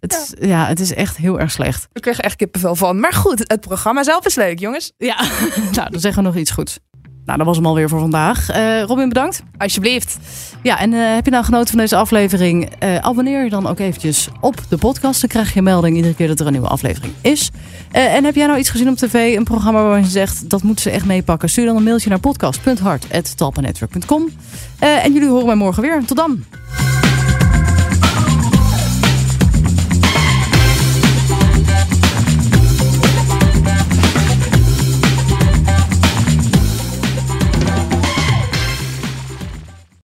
Het, 0.00 0.12
is- 0.12 0.48
ja, 0.48 0.66
het 0.66 0.80
is 0.80 0.94
echt 0.94 1.16
heel 1.16 1.40
erg 1.40 1.50
slecht. 1.50 1.88
Ik 1.92 2.02
kreeg 2.02 2.20
echt 2.20 2.36
kippenvel 2.36 2.74
van. 2.76 3.00
Maar 3.00 3.12
goed, 3.12 3.38
het 3.38 3.60
programma 3.60 4.02
zelf 4.02 4.26
is 4.26 4.34
leuk, 4.34 4.58
jongens. 4.58 4.92
Ja, 4.96 5.22
nou, 5.76 5.90
dan 5.90 6.00
zeggen 6.00 6.22
we 6.22 6.28
nog 6.28 6.36
iets 6.38 6.50
goeds. 6.50 6.78
Nou, 7.30 7.42
dat 7.42 7.50
was 7.50 7.60
hem 7.60 7.66
alweer 7.66 7.88
voor 7.88 8.00
vandaag. 8.00 8.50
Eh, 8.50 8.82
Robin, 8.82 9.08
bedankt. 9.08 9.42
Alsjeblieft. 9.58 10.18
Ja, 10.62 10.78
en 10.78 10.92
eh, 10.92 11.14
heb 11.14 11.24
je 11.24 11.30
nou 11.30 11.44
genoten 11.44 11.68
van 11.68 11.78
deze 11.78 11.96
aflevering? 11.96 12.70
Eh, 12.78 12.96
abonneer 12.96 13.44
je 13.44 13.50
dan 13.50 13.66
ook 13.66 13.78
eventjes 13.78 14.28
op 14.40 14.54
de 14.68 14.76
podcast. 14.76 15.20
Dan 15.20 15.30
krijg 15.30 15.52
je 15.52 15.58
een 15.58 15.64
melding 15.64 15.96
iedere 15.96 16.14
keer 16.14 16.28
dat 16.28 16.40
er 16.40 16.46
een 16.46 16.52
nieuwe 16.52 16.68
aflevering 16.68 17.12
is. 17.20 17.50
En 17.90 18.24
heb 18.24 18.34
jij 18.34 18.46
nou 18.46 18.58
iets 18.58 18.70
gezien 18.70 18.88
op 18.88 18.96
tv, 18.96 19.36
een 19.36 19.44
programma 19.44 19.82
waarvan 19.82 20.02
je 20.02 20.08
zegt 20.08 20.50
dat 20.50 20.62
moeten 20.62 20.82
ze 20.82 20.90
echt 20.90 21.06
meepakken? 21.06 21.50
Stuur 21.50 21.66
dan 21.66 21.76
een 21.76 21.82
mailtje 21.82 22.08
naar 22.08 22.20
podcast.hart.talpanetwerk.com. 22.20 24.28
En 24.78 25.12
jullie 25.12 25.28
horen 25.28 25.46
mij 25.46 25.54
morgen 25.54 25.82
weer. 25.82 26.04
Tot 26.04 26.16
dan. 26.16 26.44